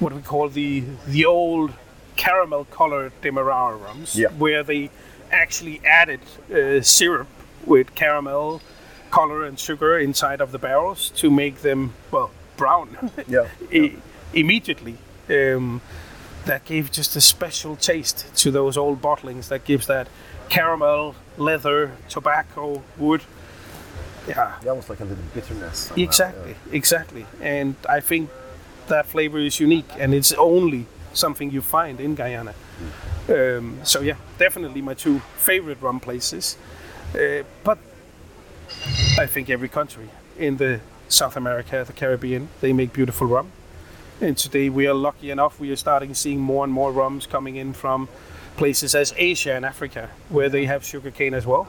what 0.00 0.12
we 0.12 0.22
call 0.22 0.48
the 0.48 0.84
the 1.06 1.24
old 1.24 1.72
caramel 2.16 2.64
colored 2.66 3.12
demerara 3.22 3.76
rums, 3.76 4.14
Yeah. 4.14 4.28
where 4.38 4.62
they 4.62 4.90
actually 5.30 5.80
added 5.84 6.20
uh, 6.52 6.82
syrup 6.82 7.28
with 7.66 7.94
caramel 7.94 8.60
color 9.10 9.44
and 9.44 9.58
sugar 9.58 9.98
inside 9.98 10.40
of 10.40 10.52
the 10.52 10.58
barrels 10.58 11.10
to 11.16 11.30
make 11.30 11.62
them 11.62 11.92
well 12.10 12.30
brown 12.56 13.10
Yeah. 13.26 13.48
I- 13.72 13.96
immediately. 14.34 14.96
Um, 15.28 15.80
that 16.44 16.64
gave 16.64 16.90
just 16.90 17.14
a 17.16 17.20
special 17.20 17.76
taste 17.76 18.26
to 18.36 18.50
those 18.50 18.76
old 18.76 19.00
bottlings. 19.00 19.48
That 19.48 19.64
gives 19.64 19.86
that 19.86 20.08
caramel, 20.52 21.14
leather, 21.38 21.92
tobacco, 22.10 22.82
wood. 22.98 23.22
Yeah, 24.28 24.52
Yeah, 24.62 24.70
almost 24.70 24.90
like 24.90 25.00
a 25.00 25.04
little 25.04 25.24
bitterness. 25.34 25.90
exactly, 25.96 26.54
exactly. 26.70 27.24
And 27.40 27.74
I 27.88 28.00
think 28.00 28.30
that 28.88 29.06
flavor 29.06 29.38
is 29.38 29.58
unique, 29.60 29.88
and 29.98 30.12
it's 30.14 30.32
only 30.34 30.86
something 31.14 31.50
you 31.50 31.62
find 31.62 32.00
in 32.00 32.14
Guyana. 32.14 32.54
Um, 33.28 33.78
so 33.84 34.00
yeah, 34.02 34.16
definitely 34.38 34.82
my 34.82 34.94
two 34.94 35.20
favorite 35.36 35.80
rum 35.80 36.00
places. 36.00 36.56
Uh, 37.14 37.42
but 37.64 37.78
I 39.18 39.26
think 39.26 39.48
every 39.50 39.68
country 39.68 40.08
in 40.38 40.56
the 40.58 40.80
South 41.08 41.36
America, 41.36 41.84
the 41.86 41.92
Caribbean, 41.92 42.48
they 42.60 42.72
make 42.72 42.92
beautiful 42.92 43.26
rum. 43.26 43.46
And 44.20 44.36
today 44.36 44.68
we 44.68 44.86
are 44.86 44.94
lucky 44.94 45.30
enough, 45.30 45.58
we 45.60 45.70
are 45.72 45.76
starting 45.76 46.14
seeing 46.14 46.40
more 46.40 46.64
and 46.64 46.72
more 46.72 46.92
rums 46.92 47.26
coming 47.26 47.56
in 47.56 47.72
from 47.72 48.08
places 48.56 48.94
as 48.94 49.12
Asia 49.16 49.54
and 49.54 49.64
Africa, 49.64 50.10
where 50.28 50.48
they 50.48 50.66
have 50.66 50.84
sugarcane 50.84 51.34
as 51.34 51.46
well. 51.46 51.68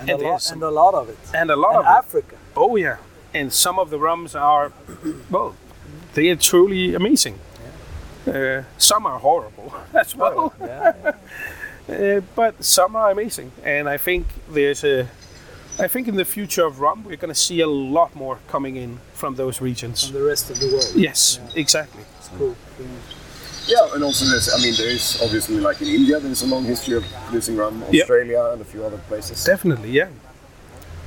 and, 0.00 0.10
And 0.10 0.20
a, 0.22 0.28
lot, 0.28 0.50
and 0.52 0.62
a 0.62 0.70
lot 0.70 0.94
of 0.94 1.08
it. 1.08 1.18
and 1.34 1.50
a 1.50 1.56
lot 1.56 1.70
and 1.76 1.78
of 1.78 1.84
it. 1.86 1.98
Africa. 1.98 2.36
Oh 2.56 2.76
yeah, 2.76 2.96
and 3.34 3.52
some 3.52 3.78
of 3.78 3.90
the 3.90 3.98
rums 3.98 4.34
are, 4.34 4.72
well, 5.30 5.54
they 6.14 6.28
are 6.30 6.36
truly 6.36 6.94
amazing. 6.94 7.38
Uh, 8.26 8.62
some 8.78 9.06
are 9.06 9.18
horrible 9.18 9.72
as 9.94 10.14
well, 10.14 10.52
Yeah. 10.60 10.92
uh, 11.88 12.20
but 12.36 12.62
some 12.64 12.94
are 12.96 13.10
amazing. 13.10 13.50
And 13.64 13.88
I 13.88 13.96
think 13.98 14.26
there's 14.52 14.84
a, 14.84 15.08
I 15.78 15.88
think 15.88 16.06
in 16.08 16.16
the 16.16 16.24
future 16.24 16.66
of 16.66 16.80
rum 16.80 17.02
we're 17.04 17.16
going 17.16 17.32
to 17.34 17.40
see 17.40 17.60
a 17.62 17.66
lot 17.66 18.14
more 18.14 18.38
coming 18.48 18.76
in 18.76 18.98
from 19.14 19.36
those 19.36 19.60
regions. 19.62 20.04
from 20.04 20.14
the 20.20 20.22
rest 20.26 20.50
of 20.50 20.60
the 20.60 20.66
world. 20.66 20.92
Yes, 20.94 21.40
exactly. 21.54 22.02
It's 22.18 22.28
cool. 22.36 22.54
Yeah, 23.70 23.94
and 23.94 24.02
also 24.02 24.24
there's, 24.26 24.52
I 24.52 24.58
mean, 24.58 24.74
there 24.76 24.90
is 24.90 25.20
obviously 25.22 25.60
like 25.60 25.80
in 25.80 25.88
India, 25.88 26.18
there's 26.18 26.42
a 26.42 26.46
long 26.46 26.64
history 26.64 26.96
of 26.96 27.04
producing 27.26 27.56
rum, 27.56 27.84
Yeah. 27.90 28.02
Australia 28.02 28.42
and 28.52 28.60
a 28.60 28.64
few 28.64 28.84
other 28.84 28.98
places. 29.08 29.44
Definitely, 29.44 29.90
yeah. 29.92 30.08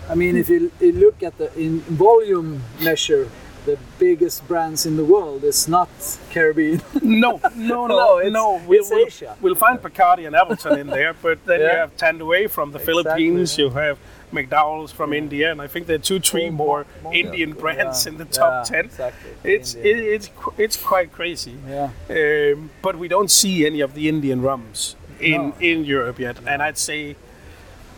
I 0.09 0.15
mean, 0.15 0.35
if 0.37 0.49
you, 0.49 0.71
you 0.79 0.91
look 0.93 1.23
at 1.23 1.37
the 1.37 1.47
in 1.59 1.79
volume 1.81 2.61
measure, 2.81 3.29
the 3.65 3.77
biggest 3.97 4.45
brands 4.47 4.85
in 4.85 4.97
the 4.97 5.05
world 5.05 5.43
is 5.45 5.67
not 5.67 5.89
Caribbean. 6.31 6.81
No, 7.01 7.39
no, 7.55 7.87
no, 7.87 7.87
oh, 7.87 7.87
No, 7.87 8.17
it's- 8.19 8.33
no. 8.33 8.61
We'll, 8.67 8.81
it's 8.81 8.89
we'll- 8.91 9.07
Asia. 9.07 9.35
We'll 9.41 9.55
find 9.55 9.79
Bacardi 9.81 10.25
and 10.27 10.35
Appleton 10.35 10.79
in 10.79 10.87
there, 10.87 11.13
but 11.21 11.37
then 11.45 11.59
you 11.61 11.67
have 11.67 11.95
Tanduay 11.97 12.49
from 12.49 12.71
the 12.71 12.79
Philippines. 12.79 13.57
You 13.57 13.69
have 13.71 13.97
McDowell's 14.33 14.91
from 14.91 15.13
India, 15.13 15.51
and 15.51 15.61
I 15.61 15.67
think 15.67 15.87
there 15.87 15.95
are 15.95 16.05
two, 16.11 16.19
three 16.19 16.49
more 16.49 16.85
Indian 17.11 17.53
brands 17.53 18.05
Yeah, 18.05 18.11
in 18.11 18.17
the 18.17 18.25
top 18.25 18.53
yeah, 18.53 18.75
ten. 18.75 18.85
Exactly. 18.85 19.31
It's 19.53 19.75
it, 19.75 19.97
it's 20.15 20.29
it's 20.57 20.77
quite 20.77 21.09
crazy. 21.11 21.55
yeah. 21.69 21.89
Um, 22.09 22.69
but 22.81 22.95
we 22.97 23.07
don't 23.07 23.31
see 23.31 23.65
any 23.65 23.81
of 23.81 23.93
the 23.93 24.07
Indian 24.09 24.41
rums 24.41 24.95
in 25.19 25.41
No. 25.49 25.53
in 25.59 25.85
Europe 25.85 26.19
yet, 26.19 26.37
and 26.47 26.61
I'd 26.61 26.77
say. 26.77 27.15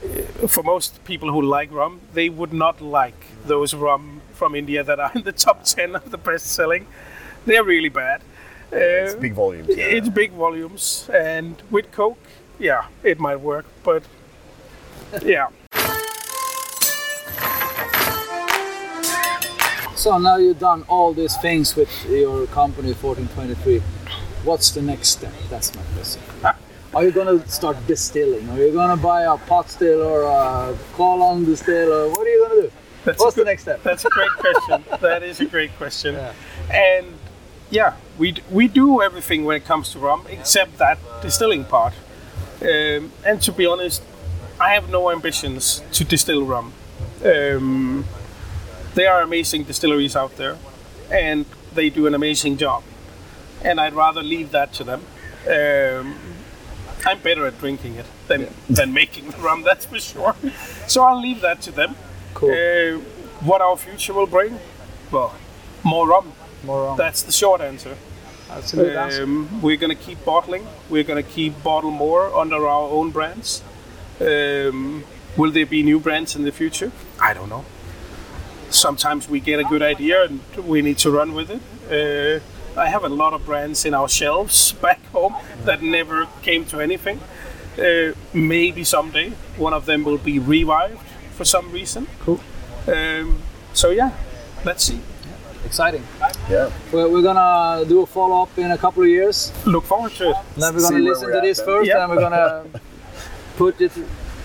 uh, 0.04 0.48
For 0.48 0.64
most 0.64 0.92
people 1.06 1.30
who 1.32 1.42
like 1.58 1.70
rum, 1.82 2.00
they 2.14 2.30
would 2.30 2.54
not 2.54 2.76
like 2.82 3.20
those 3.48 3.74
rum 3.78 4.22
from 4.34 4.56
India 4.56 4.84
that 4.84 5.00
are 5.00 5.12
in 5.16 5.24
the 5.24 5.32
top 5.32 5.64
10 5.78 5.96
of 5.96 6.10
the 6.12 6.18
best 6.18 6.46
selling. 6.48 6.86
They're 7.48 7.64
really 7.64 7.90
bad. 7.90 8.22
Uh, 8.74 8.78
It's 9.06 9.16
big 9.16 9.34
volumes. 9.36 9.70
Yeah. 9.70 9.98
it's 9.98 10.10
big 10.10 10.32
volumes, 10.32 11.10
and 11.14 11.56
with 11.72 11.88
Coke, 11.92 12.18
yeah, 12.60 12.82
it 13.04 13.20
might 13.20 13.40
work, 13.40 13.66
but 13.84 14.04
yeah. 15.24 15.48
So 20.06 20.20
now 20.20 20.36
you've 20.38 20.60
done 20.60 20.84
all 20.88 21.14
these 21.14 21.36
things 21.38 21.76
with 21.76 21.90
your 22.08 22.46
company 22.46 22.94
1423. 22.94 23.80
What's 24.44 24.70
the 24.70 24.84
next 24.84 25.10
step? 25.10 25.34
That's 25.50 25.74
my 25.76 25.82
question. 25.96 26.22
Are 26.94 27.04
you 27.04 27.12
gonna 27.12 27.48
start 27.48 27.76
distilling? 27.88 28.48
Are 28.52 28.60
you 28.60 28.72
gonna 28.72 28.98
buy 28.98 29.24
a 29.24 29.36
pot 29.36 29.68
still 29.72 30.04
or 30.04 30.22
a 30.22 30.78
column 30.94 31.46
distill 31.46 31.92
or 31.92 32.10
what 32.12 32.20
are 32.20 32.30
you 32.30 32.48
gonna 32.48 32.62
do? 32.62 32.72
That's 33.04 33.20
What's 33.20 33.36
a 33.36 33.40
the 33.40 33.46
next 33.46 33.64
step? 33.64 33.82
That's 33.82 34.06
a 34.06 34.10
great 34.10 34.30
question. 34.34 34.84
that 35.02 35.24
is 35.24 35.40
a 35.40 35.46
great 35.46 35.76
question. 35.76 36.14
Yeah. 36.14 36.34
And 36.70 37.08
yeah, 37.72 37.96
we, 38.20 38.36
we 38.52 38.68
do 38.68 39.02
everything 39.02 39.44
when 39.44 39.58
it 39.58 39.66
comes 39.66 39.90
to 39.94 39.98
rum 39.98 40.28
except 40.30 40.78
that 40.78 41.00
distilling 41.24 41.66
part. 41.66 41.96
Um, 42.62 43.12
and 43.26 43.42
to 43.42 43.52
be 43.52 43.66
honest, 43.66 44.04
I 44.60 44.76
have 44.76 44.88
no 44.88 45.10
ambitions 45.10 45.82
to 45.94 46.04
distill 46.04 46.46
rum. 46.46 46.74
Um, 47.26 48.06
there 48.96 49.14
are 49.14 49.22
amazing 49.22 49.64
distilleries 49.64 50.16
out 50.16 50.36
there, 50.38 50.58
and 51.12 51.46
they 51.74 51.90
do 51.90 52.08
an 52.08 52.16
amazing 52.16 52.58
job. 52.58 52.84
And 53.64 53.80
I'd 53.80 53.94
rather 53.94 54.24
leave 54.24 54.52
that 54.52 54.74
to 54.74 54.84
them. 54.84 55.02
Um, 55.48 56.16
I'm 57.06 57.20
better 57.20 57.46
at 57.46 57.60
drinking 57.60 57.96
it 57.96 58.06
than, 58.28 58.48
than 58.70 58.94
making 58.94 59.30
the 59.30 59.38
rum, 59.38 59.62
that's 59.70 59.86
for 59.86 60.00
sure. 60.00 60.36
So 60.88 61.04
I'll 61.04 61.22
leave 61.22 61.42
that 61.42 61.62
to 61.64 61.72
them. 61.72 61.96
Cool. 62.34 62.52
Uh, 62.52 63.00
what 63.42 63.62
our 63.62 63.78
future 63.78 64.14
will 64.14 64.28
bring? 64.28 64.60
Well, 65.12 65.36
more 65.84 66.08
rum. 66.08 66.34
More 66.64 66.86
rum. 66.86 66.98
That's 66.98 67.22
the 67.22 67.32
short 67.32 67.62
answer. 67.62 67.96
That's 68.48 68.74
a 68.74 68.78
good 68.78 68.96
answer. 68.96 69.24
Um, 69.24 69.62
we're 69.62 69.78
going 69.78 69.96
to 69.96 70.02
keep 70.02 70.24
bottling. 70.24 70.68
We're 70.90 71.04
going 71.04 71.24
to 71.24 71.30
keep 71.30 71.62
bottle 71.64 71.92
more 71.92 72.34
under 72.36 72.68
our 72.68 72.90
own 72.90 73.12
brands. 73.12 73.64
Um, 74.20 75.04
will 75.36 75.52
there 75.52 75.66
be 75.66 75.84
new 75.84 76.00
brands 76.00 76.36
in 76.36 76.44
the 76.44 76.52
future? 76.52 76.92
I 77.20 77.34
don't 77.34 77.50
know. 77.50 77.66
Sometimes 78.70 79.30
we 79.30 79.40
get 79.40 79.60
a 79.60 79.64
good 79.64 79.82
idea 79.82 80.24
and 80.26 80.40
we 80.68 80.82
need 80.82 80.98
to 81.00 81.12
run 81.12 81.34
with 81.34 81.50
it. 81.50 81.62
Uh, 81.90 82.80
I 82.80 82.88
have 82.90 83.04
a 83.04 83.10
lot 83.10 83.34
of 83.34 83.46
brands 83.46 83.86
in 83.86 83.94
our 83.94 84.10
shelves 84.10 84.72
back 84.82 85.00
home 85.12 85.36
that 85.64 85.82
never 85.82 86.28
came 86.42 86.66
to 86.66 86.80
anything. 86.82 87.20
Uh, 87.78 88.14
maybe 88.34 88.84
someday 88.84 89.30
one 89.58 89.74
of 89.74 89.86
them 89.86 90.04
will 90.04 90.18
be 90.18 90.40
revived 90.40 91.00
for 91.36 91.46
some 91.46 91.72
reason. 91.72 92.08
Cool. 92.22 92.40
Um, 92.88 93.40
so 93.74 93.90
yeah, 93.92 94.12
let's 94.64 94.84
see. 94.84 95.00
Exciting. 95.66 96.04
Yeah. 96.50 96.70
We're, 96.92 97.10
we're 97.10 97.22
gonna 97.24 97.86
do 97.86 98.02
a 98.02 98.06
follow 98.06 98.44
up 98.44 98.58
in 98.58 98.72
a 98.72 98.78
couple 98.78 99.04
of 99.04 99.10
years. 99.10 99.52
Look 99.66 99.84
forward 99.86 100.12
to 100.14 100.30
it. 100.30 100.36
Then 100.58 100.74
we're 100.76 100.82
gonna 100.82 100.94
where 100.96 101.04
listen 101.04 101.32
to 101.32 101.42
this 101.42 101.58
then. 101.58 101.66
first, 101.66 101.88
Yeah. 101.90 102.04
and 102.04 102.12
we're 102.12 102.20
gonna 102.22 102.66
put 103.58 103.82
it 103.82 103.92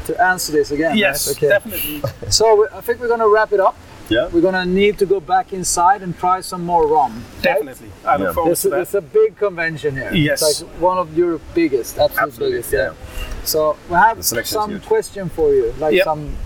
to 0.06 0.22
answer 0.22 0.50
this 0.52 0.70
again. 0.70 0.96
Yes, 0.96 1.28
right? 1.28 1.36
Okay. 1.36 1.48
definitely. 1.48 2.02
So 2.30 2.66
I 2.72 2.80
think 2.80 3.00
we're 3.00 3.08
gonna 3.08 3.28
wrap 3.28 3.52
it 3.52 3.60
up. 3.60 3.76
Yeah. 4.10 4.28
We're 4.32 4.40
gonna 4.40 4.64
need 4.66 4.98
to 4.98 5.06
go 5.06 5.20
back 5.20 5.52
inside 5.52 6.02
and 6.02 6.16
try 6.18 6.40
some 6.40 6.64
more 6.66 6.86
rum. 6.86 7.12
right? 7.36 7.42
Definitely. 7.42 7.90
I 8.04 8.16
look 8.16 8.26
Yeah. 8.26 8.32
forward 8.32 8.52
It's 8.52 8.62
to 8.62 8.68
a, 8.68 8.70
that. 8.72 8.80
it's 8.80 8.94
a 8.94 9.00
big 9.00 9.36
convention 9.36 9.94
here. 9.94 10.12
Yes. 10.12 10.42
It's 10.42 10.62
like 10.62 10.70
one 10.80 10.98
of 10.98 11.16
Europe's 11.16 11.44
biggest, 11.54 11.96
absolute 11.96 12.22
Absolutely, 12.26 12.56
biggest. 12.58 12.72
Yeah. 12.72 13.44
So 13.44 13.76
we 13.88 13.94
have 13.94 14.16
The 14.16 14.22
selection 14.24 14.56
is 14.58 14.62
some 14.62 14.70
huge. 14.72 14.86
question 14.86 15.28
for 15.28 15.54
you, 15.54 15.72
like 15.78 15.94
Yep. 15.94 16.04
some 16.04 16.36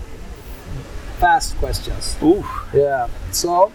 fast 1.19 1.57
questions. 1.57 2.15
Ooh. 2.21 2.45
Yeah. 2.73 3.07
So 3.31 3.71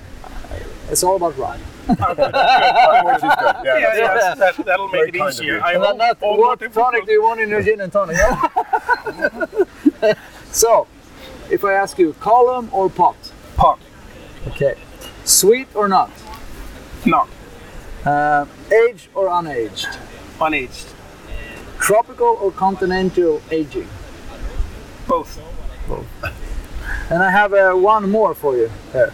it's 0.90 1.02
all 1.02 1.16
about 1.16 1.36
rum. 1.36 1.58
Which 1.88 1.98
is 1.98 2.06
good. 2.06 3.56
Yeah, 3.64 3.78
Yeah, 3.78 3.96
yeah, 3.96 4.34
that, 4.36 4.54
that'll 4.64 4.86
make 4.88 5.12
Very 5.14 5.26
it 5.26 5.34
easier. 5.34 5.60
I 5.64 5.72
And 5.74 5.82
hope. 5.84 5.96
not, 5.96 6.16
Or 6.20 6.36
more 6.36 6.46
what 6.48 6.58
difficult. 6.60 6.92
tonic 6.92 7.06
do 7.06 7.12
you 7.12 7.22
want 7.24 7.40
in 7.40 7.48
your 7.48 7.62
gin 7.62 7.80
and 7.80 7.92
tonic? 7.92 8.16
yeah? 8.16 10.14
so, 10.52 10.86
if 11.50 11.64
I 11.64 11.72
ask 11.74 11.98
you, 11.98 12.12
column 12.20 12.68
or 12.72 12.88
pot? 12.88 13.16
Pot. 13.60 13.78
Okay. 14.48 14.74
Sweet 15.24 15.68
or 15.74 15.86
not? 15.86 16.10
No. 17.04 17.28
Uh, 18.06 18.46
aged 18.72 19.08
or 19.14 19.26
unaged? 19.28 19.86
Unaged. 20.40 20.86
Tropical 21.78 22.38
or 22.40 22.52
continental 22.52 23.42
aging? 23.50 23.86
Both. 25.06 25.38
Both. 25.86 26.06
And 27.10 27.22
I 27.22 27.30
have 27.30 27.52
uh, 27.52 27.72
one 27.74 28.10
more 28.10 28.34
for 28.34 28.56
you 28.56 28.70
here. 28.92 29.12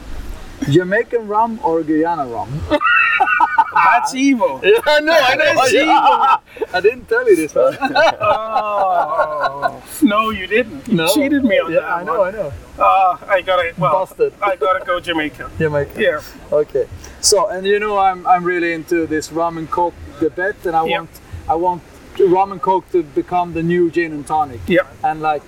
Jamaican 0.71 1.27
rum 1.27 1.59
or 1.65 1.83
Guyana 1.83 2.27
rum? 2.27 2.49
That's 3.75 4.15
evil. 4.15 4.61
Yeah, 4.65 4.79
I 4.87 5.01
know, 5.01 5.13
I 5.13 5.37
That's 5.37 5.73
evil. 6.63 6.73
I 6.73 6.81
didn't 6.81 7.09
tell 7.09 7.29
you 7.29 7.35
this 7.35 7.53
one. 7.53 7.77
Oh. 8.21 9.83
No, 10.03 10.31
you 10.31 10.47
didn't. 10.47 10.87
You 10.87 10.95
No. 10.95 11.09
cheated 11.13 11.43
me 11.45 11.59
on 11.59 11.73
yeah, 11.73 11.81
that 11.81 11.89
I 11.89 12.05
know, 12.05 12.19
one. 12.21 12.29
I 12.35 12.39
know. 12.39 12.53
Uh, 12.79 13.17
I 13.27 13.43
gotta. 13.43 13.73
Well, 13.79 13.93
Busted. 13.93 14.33
I 14.43 14.57
gotta 14.57 14.85
go 14.85 15.01
Jamaica. 15.01 15.51
Jamaica. 15.59 16.01
Yeah. 16.01 16.21
Okay. 16.53 16.87
So, 17.21 17.49
and 17.49 17.67
you 17.67 17.79
know, 17.79 17.99
I'm 17.99 18.27
I'm 18.27 18.45
really 18.45 18.73
into 18.73 19.07
this 19.07 19.33
rum 19.33 19.59
and 19.59 19.71
coke 19.71 19.95
debate, 20.21 20.57
and 20.67 20.77
I 20.77 20.85
Yeah. 20.87 20.99
want 20.99 21.11
I 21.49 21.55
want 21.55 21.83
rum 22.19 22.53
and 22.53 22.61
coke 22.61 22.91
to 22.93 23.03
become 23.03 23.53
the 23.55 23.63
new 23.63 23.91
gin 23.91 24.13
and 24.13 24.27
tonic. 24.27 24.61
Yeah. 24.67 24.81
And 25.03 25.21
like, 25.23 25.43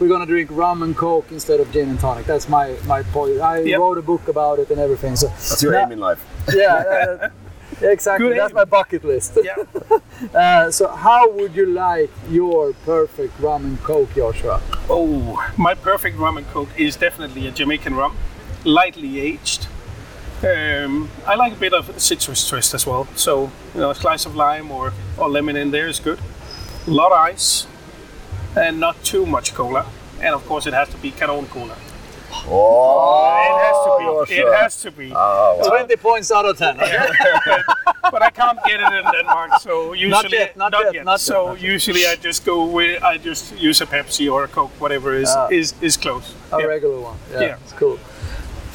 we're 0.00 0.08
gonna 0.08 0.26
drink 0.26 0.50
rum 0.52 0.82
and 0.82 0.96
coke 0.96 1.26
instead 1.30 1.60
of 1.60 1.70
gin 1.72 1.88
and 1.88 2.00
tonic. 2.00 2.26
That's 2.26 2.48
my 2.48 2.74
my 2.86 3.02
point. 3.04 3.40
I 3.40 3.60
Yeah. 3.60 3.76
wrote 3.76 3.98
a 3.98 4.02
book 4.02 4.26
about 4.28 4.58
it 4.58 4.70
and 4.70 4.80
everything. 4.80 5.14
So 5.16 5.28
That's 5.28 5.62
your 5.62 5.72
Now- 5.72 5.84
aim 5.84 5.92
in 5.92 6.00
life. 6.00 6.24
yeah, 6.52 6.56
yeah, 6.56 6.82
yeah, 7.22 7.28
exactly. 7.82 8.28
Good 8.28 8.38
That's 8.38 8.50
aim. 8.52 8.56
my 8.56 8.64
bucket 8.64 9.04
list. 9.04 9.38
Yeah. 9.42 9.56
Uh, 10.32 10.70
so, 10.70 10.86
how 10.86 11.28
would 11.32 11.52
you 11.56 11.66
like 11.66 12.08
your 12.30 12.72
perfect 12.84 13.36
rum 13.40 13.64
and 13.64 13.78
coke, 13.80 14.14
Joshua? 14.14 14.62
Oh, 14.88 15.44
my 15.56 15.74
perfect 15.74 16.16
rum 16.16 16.36
and 16.36 16.46
coke 16.46 16.68
is 16.78 16.94
definitely 16.94 17.48
a 17.48 17.50
Jamaican 17.50 17.96
rum, 17.96 18.16
lightly 18.64 19.18
aged. 19.18 19.66
Um, 20.44 21.10
I 21.26 21.34
like 21.34 21.54
a 21.54 21.56
bit 21.56 21.72
of 21.72 22.00
citrus 22.00 22.48
twist 22.48 22.72
as 22.72 22.86
well. 22.86 23.06
So, 23.16 23.50
you 23.74 23.80
know, 23.80 23.90
a 23.90 23.94
slice 23.96 24.24
of 24.24 24.36
lime 24.36 24.70
or, 24.70 24.92
or 25.18 25.28
lemon 25.28 25.56
in 25.56 25.72
there 25.72 25.88
is 25.88 25.98
good. 25.98 26.20
A 26.86 26.90
lot 26.90 27.10
of 27.10 27.18
ice 27.18 27.66
and 28.56 28.78
not 28.78 29.02
too 29.02 29.26
much 29.26 29.54
cola. 29.54 29.86
And 30.20 30.34
of 30.34 30.46
course, 30.46 30.66
it 30.66 30.72
has 30.72 30.88
to 30.90 30.96
be 30.98 31.10
Caron 31.10 31.46
cola. 31.46 31.76
Oh, 32.34 33.28
it 33.48 33.56
has 33.64 33.78
to 33.86 34.34
be. 34.34 34.40
It 34.40 34.54
has 34.62 34.82
to 34.82 34.90
be. 34.90 35.12
Oh, 35.14 35.58
wow. 35.62 35.68
20 35.68 35.96
points 35.96 36.30
out 36.32 36.44
of 36.46 36.56
10. 36.58 36.76
but 38.10 38.22
I 38.22 38.30
can't 38.30 38.58
get 38.66 38.80
it 38.80 38.92
in 38.92 39.04
Denmark, 39.12 39.50
so 39.60 39.92
usually 40.08 40.38
yet, 40.38 40.56
not 40.56 40.72
yet, 40.94 41.04
not 41.04 41.20
so 41.20 41.34
yet, 41.34 41.48
not 41.52 41.62
yet. 41.62 41.72
usually 41.72 42.06
I 42.06 42.16
just 42.16 42.44
go 42.44 42.64
with 42.64 43.02
I 43.02 43.18
just 43.18 43.52
use 43.58 43.80
a 43.80 43.86
Pepsi 43.86 44.30
or 44.32 44.44
a 44.44 44.48
Coke, 44.48 44.72
whatever 44.80 45.14
is 45.14 45.30
Ah. 45.36 45.48
is 45.50 45.74
is 45.80 45.96
close. 45.96 46.34
A 46.52 46.58
Yeah. 46.58 46.66
regular 46.74 46.98
one. 47.00 47.16
Yeah, 47.32 47.40
Yeah. 47.40 47.56
it's 47.64 47.72
cool. 47.72 47.98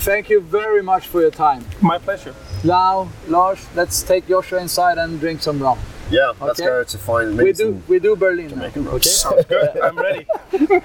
Thank 0.05 0.29
you 0.29 0.39
very 0.41 0.81
much 0.83 1.07
for 1.07 1.21
your 1.21 1.31
time. 1.31 1.61
My 1.81 1.97
pleasure. 1.99 2.33
Now, 2.63 3.07
Lars, 3.27 3.59
let's 3.75 4.03
take 4.03 4.21
Joshua 4.29 4.59
inside 4.61 4.97
and 5.03 5.19
drink 5.19 5.41
some 5.41 5.59
rum. 5.63 5.77
Yeah, 6.09 6.31
let's 6.39 6.59
Okay. 6.59 6.69
go 6.69 6.83
to 6.83 6.97
find 6.97 7.37
We 7.37 7.51
do 7.53 7.81
we 7.87 7.99
do 7.99 8.15
Berlin 8.15 8.47
now. 8.47 8.55
Jamaican. 8.55 8.87
Okay. 8.87 9.09
Sounds 9.09 9.45
good. 9.45 9.69
I'm 9.83 9.97
ready. 9.97 10.25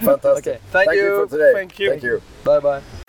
Fantastic. 0.03 0.47
Okay, 0.47 0.59
thank 0.71 0.93
you. 0.93 1.03
you. 1.03 1.27
for 1.27 1.37
today. 1.37 1.53
Thank 1.55 1.79
you. 1.79 1.91
Thank 1.91 2.03
you. 2.03 2.23
Bye 2.45 2.61
bye. 2.61 3.02